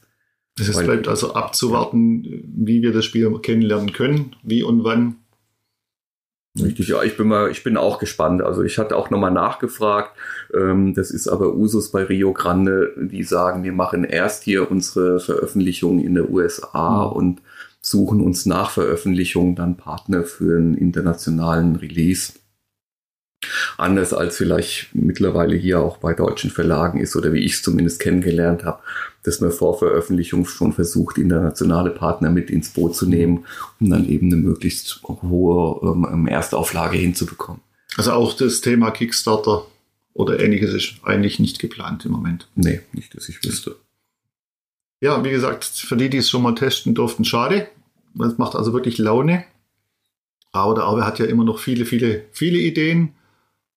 Es 0.60 0.76
Weil- 0.76 0.86
bleibt 0.86 1.08
also 1.08 1.34
abzuwarten, 1.34 2.43
wie 2.56 2.82
wir 2.82 2.91
das 2.93 3.06
Spiel 3.06 3.32
kennenlernen 3.41 3.93
können, 3.93 4.36
wie 4.43 4.63
und 4.63 4.84
wann. 4.84 5.15
Richtig, 6.62 6.88
ja, 6.89 7.04
ich 7.04 7.15
bin 7.15 7.28
mal, 7.28 7.52
ich 7.52 7.63
bin 7.63 7.78
auch 7.78 8.00
gespannt. 8.00 8.41
Also 8.41 8.63
ich 8.63 8.78
hatte 8.80 8.95
auch 8.98 9.10
nochmal 9.12 9.32
nachgefragt. 9.32 10.17
Ähm, 10.54 10.93
das 10.93 11.12
ist 11.12 11.28
aber 11.28 11.54
Usus 11.56 11.91
bei 11.91 12.04
Rio 12.04 12.34
Grande, 12.34 12.91
die 12.98 13.24
sagen, 13.24 13.63
wir 13.63 13.72
machen 13.72 14.04
erst 14.04 14.43
hier 14.43 14.69
unsere 14.69 15.19
Veröffentlichung 15.19 16.00
in 16.00 16.15
der 16.15 16.30
USA 16.30 17.06
Mhm. 17.08 17.12
und 17.15 17.41
suchen 17.82 18.19
uns 18.19 18.45
nach 18.45 18.72
Veröffentlichung 18.72 19.56
dann 19.56 19.78
Partner 19.78 20.24
für 20.24 20.58
einen 20.58 20.74
internationalen 20.76 21.76
Release. 21.78 22.34
Anders 23.78 24.13
als 24.13 24.36
vielleicht 24.36 24.93
mittlerweile 24.93 25.56
hier 25.56 25.80
auch 25.80 25.97
bei 25.97 26.13
deutschen 26.13 26.49
Verlagen 26.49 26.99
ist 26.99 27.15
oder 27.15 27.32
wie 27.32 27.39
ich 27.39 27.54
es 27.54 27.62
zumindest 27.62 27.99
kennengelernt 28.02 28.65
habe, 28.65 28.82
dass 29.23 29.39
man 29.39 29.52
vor 29.52 29.80
Veröffentlichung 29.80 30.45
schon 30.45 30.73
versucht, 30.73 31.17
internationale 31.17 31.89
Partner 31.89 32.30
mit 32.30 32.49
ins 32.49 32.69
Boot 32.69 32.95
zu 32.95 33.08
nehmen, 33.08 33.45
um 33.80 33.89
dann 33.89 34.08
eben 34.08 34.28
eine 34.28 34.41
möglichst 34.41 35.02
hohe 35.04 36.08
ähm, 36.12 36.28
Erstauflage 36.28 36.97
hinzubekommen. 36.97 37.62
Also 37.97 38.12
auch 38.12 38.34
das 38.36 38.62
Thema 38.62 38.91
Kickstarter 38.91 39.65
oder 40.13 40.39
ähnliches 40.39 40.73
ist 40.73 40.93
eigentlich 41.04 41.39
nicht 41.39 41.60
geplant 41.60 42.06
im 42.06 42.12
Moment. 42.12 42.47
Nee, 42.56 42.82
nicht, 42.91 43.15
dass 43.15 43.30
ich 43.30 43.43
wüsste. 43.43 43.78
Ja, 45.02 45.23
wie 45.23 45.32
gesagt, 45.32 45.63
für 45.63 45.95
die, 45.95 46.10
die 46.10 46.17
es 46.17 46.30
schon 46.30 46.41
mal 46.41 46.56
testen 46.56 46.93
durften, 46.93 47.23
schade. 47.23 47.69
Das 48.15 48.38
macht 48.38 48.56
also 48.56 48.73
wirklich 48.73 48.97
Laune. 48.97 49.45
Aber 50.52 50.75
der 50.75 50.84
Arbe 50.84 51.06
hat 51.06 51.19
ja 51.19 51.25
immer 51.25 51.43
noch 51.43 51.60
viele, 51.60 51.86
viele, 51.86 52.25
viele 52.32 52.58
Ideen. 52.58 53.13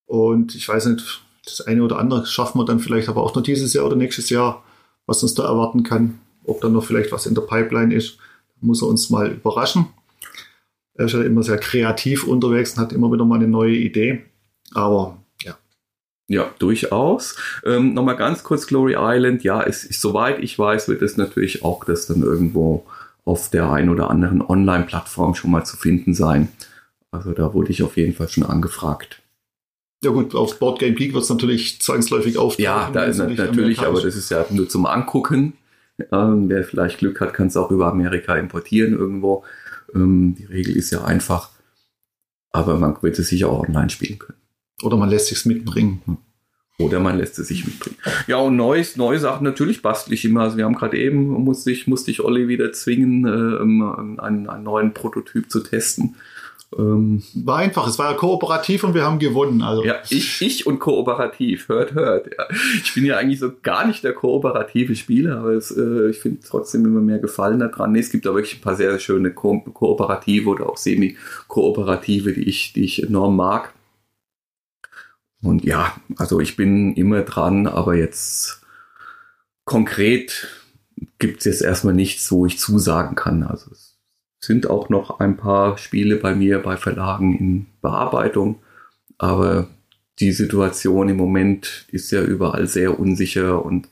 Und 0.05 0.55
ich 0.55 0.67
weiß 0.67 0.87
nicht, 0.87 1.21
das 1.45 1.61
eine 1.61 1.83
oder 1.83 1.99
andere 1.99 2.25
schaffen 2.25 2.59
wir 2.59 2.65
dann 2.65 2.79
vielleicht 2.79 3.09
aber 3.09 3.23
auch 3.23 3.35
noch 3.35 3.43
dieses 3.43 3.73
Jahr 3.73 3.85
oder 3.85 3.95
nächstes 3.95 4.29
Jahr, 4.29 4.63
was 5.05 5.23
uns 5.23 5.33
da 5.33 5.43
erwarten 5.43 5.83
kann. 5.83 6.19
Ob 6.45 6.61
dann 6.61 6.73
noch 6.73 6.83
vielleicht 6.83 7.11
was 7.11 7.25
in 7.25 7.35
der 7.35 7.41
Pipeline 7.41 7.93
ist, 7.93 8.17
muss 8.61 8.81
er 8.81 8.87
uns 8.87 9.09
mal 9.09 9.31
überraschen. 9.31 9.87
Er 10.95 11.05
ist 11.05 11.13
ja 11.13 11.23
immer 11.23 11.43
sehr 11.43 11.57
kreativ 11.57 12.25
unterwegs 12.25 12.73
und 12.73 12.79
hat 12.79 12.93
immer 12.93 13.11
wieder 13.11 13.25
mal 13.25 13.35
eine 13.35 13.47
neue 13.47 13.75
Idee. 13.75 14.23
Aber 14.73 15.17
ja, 15.41 15.57
Ja, 16.27 16.51
durchaus. 16.59 17.35
Ähm, 17.65 17.93
Nochmal 17.93 18.15
ganz 18.15 18.43
kurz 18.43 18.67
Glory 18.67 18.95
Island. 18.97 19.43
Ja, 19.43 19.63
es 19.63 19.83
ist, 19.83 20.01
soweit 20.01 20.39
ich 20.39 20.57
weiß, 20.57 20.87
wird 20.87 21.01
es 21.01 21.17
natürlich 21.17 21.63
auch 21.63 21.83
das 21.83 22.05
dann 22.07 22.21
irgendwo 22.21 22.85
auf 23.25 23.49
der 23.49 23.71
einen 23.71 23.89
oder 23.89 24.09
anderen 24.09 24.41
Online-Plattform 24.41 25.33
schon 25.35 25.51
mal 25.51 25.65
zu 25.65 25.77
finden 25.77 26.13
sein. 26.13 26.49
Also 27.11 27.31
da 27.31 27.53
wurde 27.53 27.71
ich 27.71 27.83
auf 27.83 27.97
jeden 27.97 28.13
Fall 28.13 28.29
schon 28.29 28.43
angefragt. 28.43 29.22
Ja 30.03 30.11
gut, 30.11 30.35
auf 30.35 30.59
Board 30.59 30.79
Game 30.79 30.95
Geek 30.95 31.13
wird 31.13 31.23
es 31.23 31.29
natürlich 31.29 31.81
zwangsläufig 31.81 32.37
auftauchen. 32.37 32.63
Ja, 32.63 32.89
da 32.91 33.03
ist 33.03 33.17
natürlich, 33.17 33.79
aber 33.79 34.01
das 34.01 34.15
ist 34.15 34.29
ja 34.29 34.45
nur 34.49 34.69
zum 34.69 34.85
Angucken. 34.85 35.53
Ähm, 36.11 36.49
wer 36.49 36.63
vielleicht 36.63 36.99
Glück 36.99 37.21
hat, 37.21 37.33
kann 37.33 37.47
es 37.47 37.57
auch 37.57 37.71
über 37.71 37.87
Amerika 37.87 38.35
importieren 38.35 38.93
irgendwo. 38.93 39.43
Ähm, 39.93 40.35
die 40.37 40.45
Regel 40.45 40.75
ist 40.75 40.91
ja 40.91 41.03
einfach. 41.03 41.49
Aber 42.51 42.77
man 42.77 42.95
wird 43.01 43.17
es 43.19 43.27
sicher 43.27 43.49
auch 43.49 43.67
online 43.67 43.89
spielen 43.89 44.19
können. 44.19 44.39
Oder 44.81 44.97
man 44.97 45.09
lässt 45.09 45.27
sich's 45.27 45.45
mitbringen. 45.45 46.01
Oder 46.79 46.99
man 46.99 47.17
lässt 47.17 47.37
es 47.37 47.47
sich 47.47 47.65
mitbringen. 47.65 47.97
Ja, 48.27 48.37
und 48.37 48.55
neues, 48.55 48.97
neue 48.97 49.19
Sachen 49.19 49.43
natürlich 49.43 49.81
bastel 49.81 50.13
ich 50.13 50.25
immer. 50.25 50.41
Also 50.41 50.57
wir 50.57 50.65
haben 50.65 50.75
gerade 50.75 50.97
eben, 50.97 51.27
musste 51.27 51.71
ich, 51.71 51.87
musste 51.87 52.09
ich 52.09 52.21
Olli 52.21 52.47
wieder 52.47 52.71
zwingen, 52.73 53.25
ähm, 53.25 54.19
einen, 54.19 54.49
einen 54.49 54.63
neuen 54.63 54.93
Prototyp 54.93 55.51
zu 55.51 55.59
testen. 55.61 56.15
Ähm, 56.77 57.23
War 57.33 57.57
einfach, 57.57 57.87
es 57.87 57.99
war 57.99 58.11
ja 58.11 58.17
kooperativ 58.17 58.83
und 58.83 58.93
wir 58.93 59.03
haben 59.03 59.19
gewonnen. 59.19 59.61
Also 59.61 59.83
ja, 59.83 59.95
ich, 60.09 60.41
ich 60.41 60.65
und 60.65 60.79
kooperativ, 60.79 61.67
hört, 61.69 61.93
hört. 61.93 62.27
Ja. 62.27 62.45
Ich 62.83 62.93
bin 62.93 63.05
ja 63.05 63.17
eigentlich 63.17 63.39
so 63.39 63.51
gar 63.61 63.85
nicht 63.87 64.03
der 64.03 64.13
kooperative 64.13 64.95
Spieler, 64.95 65.39
aber 65.39 65.51
es, 65.51 65.71
äh, 65.71 66.09
ich 66.09 66.19
finde 66.19 66.41
trotzdem 66.47 66.85
immer 66.85 67.01
mehr 67.01 67.19
Gefallen 67.19 67.59
daran. 67.59 67.91
Nee, 67.91 67.99
es 67.99 68.11
gibt 68.11 68.25
da 68.25 68.33
wirklich 68.33 68.57
ein 68.57 68.61
paar 68.61 68.75
sehr, 68.75 68.91
sehr 68.91 68.99
schöne 68.99 69.31
Ko 69.31 69.59
kooperative 69.59 70.49
oder 70.49 70.69
auch 70.69 70.77
semi-kooperative, 70.77 72.33
die 72.33 72.43
ich, 72.49 72.73
die 72.73 72.83
ich 72.83 73.03
enorm 73.03 73.35
mag. 73.35 73.73
Und 75.41 75.65
ja, 75.65 75.93
also 76.17 76.39
ich 76.39 76.55
bin 76.55 76.93
immer 76.93 77.21
dran, 77.21 77.67
aber 77.67 77.95
jetzt 77.95 78.61
konkret 79.65 80.47
gibt 81.19 81.39
es 81.39 81.45
jetzt 81.45 81.61
erstmal 81.61 81.93
nichts, 81.93 82.31
wo 82.31 82.45
ich 82.45 82.57
zusagen 82.57 83.15
kann. 83.15 83.43
Also 83.43 83.71
sind 84.43 84.69
auch 84.69 84.89
noch 84.89 85.21
ein 85.21 85.37
paar 85.37 85.77
Spiele 85.77 86.17
bei 86.17 86.35
mir 86.35 86.59
bei 86.59 86.75
Verlagen 86.75 87.37
in 87.37 87.65
Bearbeitung, 87.81 88.59
aber 89.17 89.69
die 90.19 90.33
Situation 90.33 91.07
im 91.07 91.15
Moment 91.15 91.85
ist 91.93 92.11
ja 92.11 92.21
überall 92.21 92.67
sehr 92.67 92.99
unsicher 92.99 93.63
und 93.63 93.87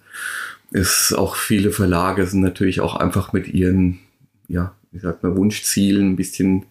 es 0.72 1.14
auch 1.14 1.38
viele 1.38 1.72
Verlage 1.72 2.26
sind 2.26 2.42
natürlich 2.42 2.82
auch 2.82 2.98
einfach 2.98 3.32
mit 3.32 3.48
ihren, 3.48 4.00
ja, 4.50 4.76
wie 4.92 5.00
sagt 5.00 5.24
man, 5.24 5.38
Wunschzielen 5.38 6.12
ein 6.12 6.16
bisschen 6.18 6.66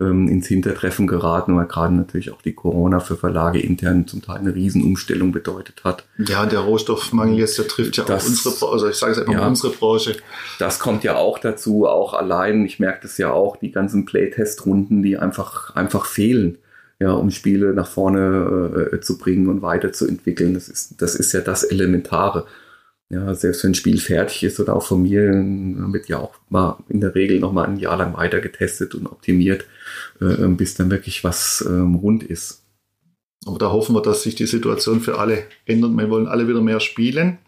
ähm, 0.00 0.28
ins 0.28 0.46
Hintertreffen 0.46 1.06
geraten, 1.06 1.56
weil 1.56 1.66
gerade 1.66 1.94
natürlich 1.94 2.32
auch 2.32 2.40
die 2.42 2.54
Corona 2.54 3.00
für 3.00 3.16
Verlage 3.16 3.60
intern 3.60 4.06
zum 4.06 4.22
Teil 4.22 4.38
eine 4.38 4.54
Riesenumstellung 4.54 5.30
bedeutet 5.32 5.82
hat. 5.84 6.04
Ja, 6.18 6.46
der 6.46 6.60
Rohstoffmangel 6.60 7.38
jetzt, 7.38 7.58
der 7.58 7.68
trifft 7.68 7.96
ja 7.98 8.04
Das- 8.04 8.24
auch 8.24 8.28
unsere 8.28 8.54
Branche, 8.54 8.72
also 8.72 8.88
ich 8.88 8.96
sage 8.96 9.12
es 9.12 9.18
einfach 9.18 9.32
Ja. 9.32 9.40
mal 9.40 9.48
unsere 9.48 9.72
Branche. 9.72 10.16
Das 10.58 10.78
kommt 10.78 11.04
ja 11.04 11.16
auch 11.16 11.38
dazu, 11.38 11.86
auch 11.86 12.14
allein, 12.14 12.64
ich 12.64 12.80
merke 12.80 13.00
das 13.02 13.18
ja 13.18 13.30
auch, 13.32 13.56
die 13.56 13.70
ganzen 13.72 14.04
Playtest-Runden, 14.06 15.02
die 15.02 15.18
einfach, 15.18 15.74
einfach 15.76 16.06
fehlen, 16.06 16.58
ja, 16.98 17.12
um 17.12 17.30
Spiele 17.30 17.72
nach 17.74 17.86
vorne 17.86 18.88
äh, 18.92 19.00
zu 19.00 19.16
bringen 19.18 19.48
und 19.48 19.62
weiterzuentwickeln. 19.62 20.54
Das 20.54 20.68
ist, 20.68 21.00
das 21.00 21.14
ist 21.14 21.32
ja 21.32 21.40
das 21.40 21.62
Elementare. 21.64 22.44
Ja, 23.12 23.34
selbst 23.34 23.64
wenn 23.64 23.72
ein 23.72 23.74
Spiel 23.74 23.98
fertig 23.98 24.44
ist 24.44 24.60
oder 24.60 24.76
auch 24.76 24.84
von 24.84 25.02
mir, 25.02 25.32
wird 25.92 26.08
ja 26.08 26.18
auch 26.18 26.32
mal 26.48 26.78
in 26.88 27.00
der 27.00 27.16
Regel 27.16 27.40
noch 27.40 27.52
mal 27.52 27.64
ein 27.64 27.76
Jahr 27.76 27.96
lang 27.96 28.16
weiter 28.16 28.40
getestet 28.40 28.94
und 28.94 29.06
optimiert, 29.06 29.66
äh, 30.20 30.46
bis 30.46 30.74
dann 30.74 30.90
wirklich 30.90 31.24
was 31.24 31.64
ähm, 31.68 31.96
rund 31.96 32.22
ist. 32.22 32.62
Aber 33.46 33.58
da 33.58 33.72
hoffen 33.72 33.96
wir, 33.96 34.02
dass 34.02 34.22
sich 34.22 34.36
die 34.36 34.46
Situation 34.46 35.00
für 35.00 35.18
alle 35.18 35.44
ändert. 35.66 35.96
Wir 35.96 36.08
wollen 36.08 36.28
alle 36.28 36.46
wieder 36.46 36.60
mehr 36.60 36.78
spielen. 36.78 37.38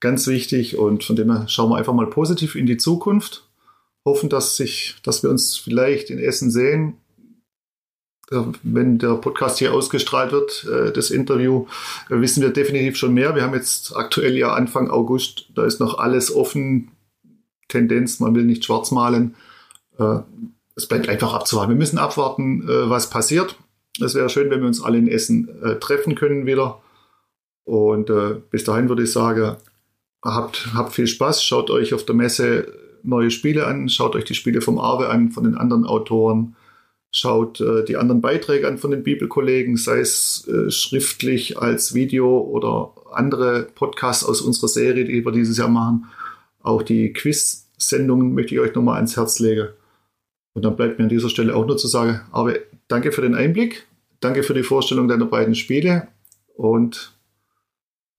Ganz 0.00 0.26
wichtig. 0.28 0.78
Und 0.78 1.04
von 1.04 1.16
dem 1.16 1.30
her 1.30 1.46
schauen 1.48 1.70
wir 1.70 1.76
einfach 1.76 1.92
mal 1.92 2.08
positiv 2.08 2.54
in 2.54 2.64
die 2.66 2.78
Zukunft. 2.78 3.48
Hoffen, 4.04 4.30
dass 4.30 4.56
sich, 4.56 4.96
dass 5.02 5.22
wir 5.22 5.28
uns 5.30 5.56
vielleicht 5.56 6.08
in 6.08 6.18
Essen 6.18 6.50
sehen. 6.50 6.94
Wenn 8.30 8.98
der 8.98 9.14
Podcast 9.14 9.58
hier 9.58 9.72
ausgestrahlt 9.72 10.32
wird, 10.32 10.64
äh, 10.64 10.92
das 10.92 11.10
Interview, 11.10 11.66
äh, 12.10 12.20
wissen 12.20 12.42
wir 12.42 12.50
definitiv 12.50 12.96
schon 12.96 13.14
mehr. 13.14 13.36
Wir 13.36 13.42
haben 13.42 13.54
jetzt 13.54 13.94
aktuell 13.94 14.36
ja 14.36 14.52
Anfang 14.52 14.90
August, 14.90 15.48
da 15.54 15.64
ist 15.64 15.78
noch 15.78 15.98
alles 15.98 16.34
offen. 16.34 16.90
Tendenz, 17.68 18.18
man 18.18 18.34
will 18.34 18.44
nicht 18.44 18.64
schwarz 18.64 18.90
malen. 18.90 19.36
Äh, 19.98 20.18
Es 20.74 20.86
bleibt 20.86 21.08
einfach 21.08 21.32
abzuwarten. 21.32 21.70
Wir 21.70 21.78
müssen 21.78 21.98
abwarten, 21.98 22.62
was 22.66 23.08
passiert. 23.08 23.56
Es 23.98 24.14
wäre 24.14 24.28
schön, 24.28 24.50
wenn 24.50 24.60
wir 24.60 24.66
uns 24.66 24.82
alle 24.82 24.98
in 24.98 25.08
Essen 25.08 25.48
treffen 25.80 26.14
können 26.14 26.44
wieder. 26.44 26.82
Und 27.64 28.10
bis 28.50 28.64
dahin 28.64 28.90
würde 28.90 29.04
ich 29.04 29.10
sagen, 29.12 29.56
habt, 30.22 30.68
habt 30.74 30.92
viel 30.92 31.06
Spaß, 31.06 31.42
schaut 31.42 31.70
euch 31.70 31.94
auf 31.94 32.04
der 32.04 32.14
Messe 32.14 32.70
neue 33.02 33.30
Spiele 33.30 33.66
an, 33.66 33.88
schaut 33.88 34.16
euch 34.16 34.26
die 34.26 34.34
Spiele 34.34 34.60
vom 34.60 34.78
Arve 34.78 35.08
an, 35.08 35.30
von 35.30 35.44
den 35.44 35.54
anderen 35.54 35.86
Autoren, 35.86 36.56
schaut 37.16 37.60
äh, 37.60 37.84
die 37.84 37.96
anderen 37.96 38.20
Beiträge 38.20 38.68
an 38.68 38.78
von 38.78 38.90
den 38.90 39.02
Bibelkollegen, 39.02 39.76
sei 39.76 40.00
es 40.00 40.46
äh, 40.48 40.70
schriftlich 40.70 41.58
als 41.58 41.94
Video 41.94 42.38
oder 42.40 42.92
andere 43.12 43.68
Podcasts 43.74 44.24
aus 44.24 44.42
unserer 44.42 44.68
Serie, 44.68 45.04
die 45.04 45.24
wir 45.24 45.32
dieses 45.32 45.56
Jahr 45.56 45.68
machen. 45.68 46.06
Auch 46.60 46.82
die 46.82 47.12
Quiz-Sendungen 47.12 48.34
möchte 48.34 48.54
ich 48.54 48.60
euch 48.60 48.74
nochmal 48.74 48.96
ans 48.96 49.16
Herz 49.16 49.38
legen. 49.38 49.68
Und 50.52 50.64
dann 50.64 50.76
bleibt 50.76 50.98
mir 50.98 51.04
an 51.04 51.08
dieser 51.08 51.30
Stelle 51.30 51.56
auch 51.56 51.66
nur 51.66 51.78
zu 51.78 51.86
sagen, 51.86 52.20
aber 52.32 52.54
danke 52.88 53.12
für 53.12 53.22
den 53.22 53.34
Einblick, 53.34 53.86
danke 54.20 54.42
für 54.42 54.54
die 54.54 54.62
Vorstellung 54.62 55.08
deiner 55.08 55.26
beiden 55.26 55.54
Spiele 55.54 56.08
und 56.54 57.12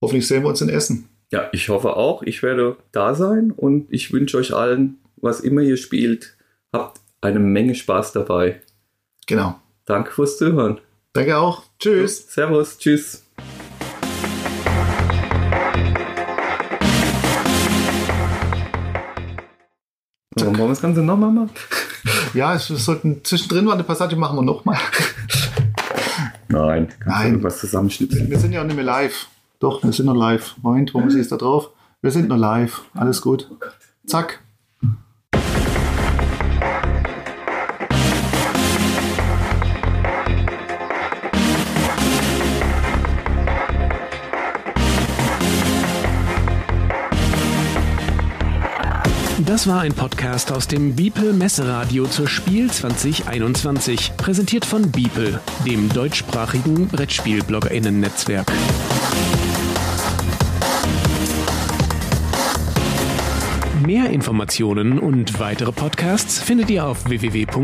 hoffentlich 0.00 0.26
sehen 0.26 0.42
wir 0.42 0.48
uns 0.48 0.60
in 0.60 0.68
Essen. 0.68 1.08
Ja, 1.30 1.48
ich 1.52 1.68
hoffe 1.68 1.96
auch, 1.96 2.22
ich 2.22 2.42
werde 2.42 2.76
da 2.92 3.14
sein 3.14 3.50
und 3.50 3.92
ich 3.92 4.12
wünsche 4.12 4.38
euch 4.38 4.54
allen, 4.54 4.98
was 5.16 5.40
immer 5.40 5.62
ihr 5.62 5.76
spielt, 5.76 6.36
habt 6.72 7.00
eine 7.20 7.40
Menge 7.40 7.74
Spaß 7.74 8.12
dabei. 8.12 8.60
Genau. 9.28 9.56
Danke 9.84 10.10
fürs 10.10 10.38
Zuhören. 10.38 10.80
Danke 11.12 11.36
auch. 11.36 11.62
Tschüss. 11.78 12.32
Servus. 12.32 12.78
Tschüss. 12.78 13.26
Warum 20.34 20.56
wollen 20.56 20.68
wir 20.68 20.68
das 20.68 20.80
Ganze 20.80 21.02
nochmal 21.02 21.30
machen? 21.30 21.50
Ja, 22.32 22.54
es, 22.54 22.70
wir 22.70 22.76
sollten 22.78 23.22
zwischendrin 23.22 23.66
mal 23.66 23.74
eine 23.74 23.84
Passage 23.84 24.16
machen 24.16 24.38
wir 24.38 24.42
nochmal. 24.42 24.78
Nein, 26.48 26.88
kannst 26.88 27.06
Nein. 27.06 27.26
irgendwas 27.32 27.58
zusammenschnipseln. 27.58 28.30
Wir 28.30 28.38
sind 28.38 28.52
ja 28.52 28.62
auch 28.62 28.66
nicht 28.66 28.76
mehr 28.76 28.84
live. 28.84 29.26
Doch, 29.60 29.82
wir 29.82 29.92
sind 29.92 30.06
noch 30.06 30.16
live. 30.16 30.54
Moment, 30.62 30.94
wo 30.94 31.00
muss 31.00 31.12
ich 31.12 31.18
jetzt 31.18 31.32
da 31.32 31.36
drauf? 31.36 31.70
Wir 32.00 32.10
sind 32.10 32.28
noch 32.28 32.38
live. 32.38 32.82
Alles 32.94 33.20
gut. 33.20 33.50
Zack. 34.06 34.40
Das 49.48 49.66
war 49.66 49.80
ein 49.80 49.94
Podcast 49.94 50.52
aus 50.52 50.68
dem 50.68 50.94
Biepel 50.94 51.32
Messeradio 51.32 52.06
zur 52.06 52.28
Spiel 52.28 52.70
2021, 52.70 54.12
präsentiert 54.18 54.66
von 54.66 54.90
Biepel, 54.90 55.40
dem 55.64 55.88
deutschsprachigen 55.88 56.86
Brettspiel-BloggerInnen-Netzwerk. 56.88 58.52
Mehr 63.86 64.10
Informationen 64.10 64.98
und 64.98 65.40
weitere 65.40 65.72
Podcasts 65.72 66.38
findet 66.38 66.68
ihr 66.68 66.84
auf 66.84 67.08
www.biepel.de. 67.08 67.62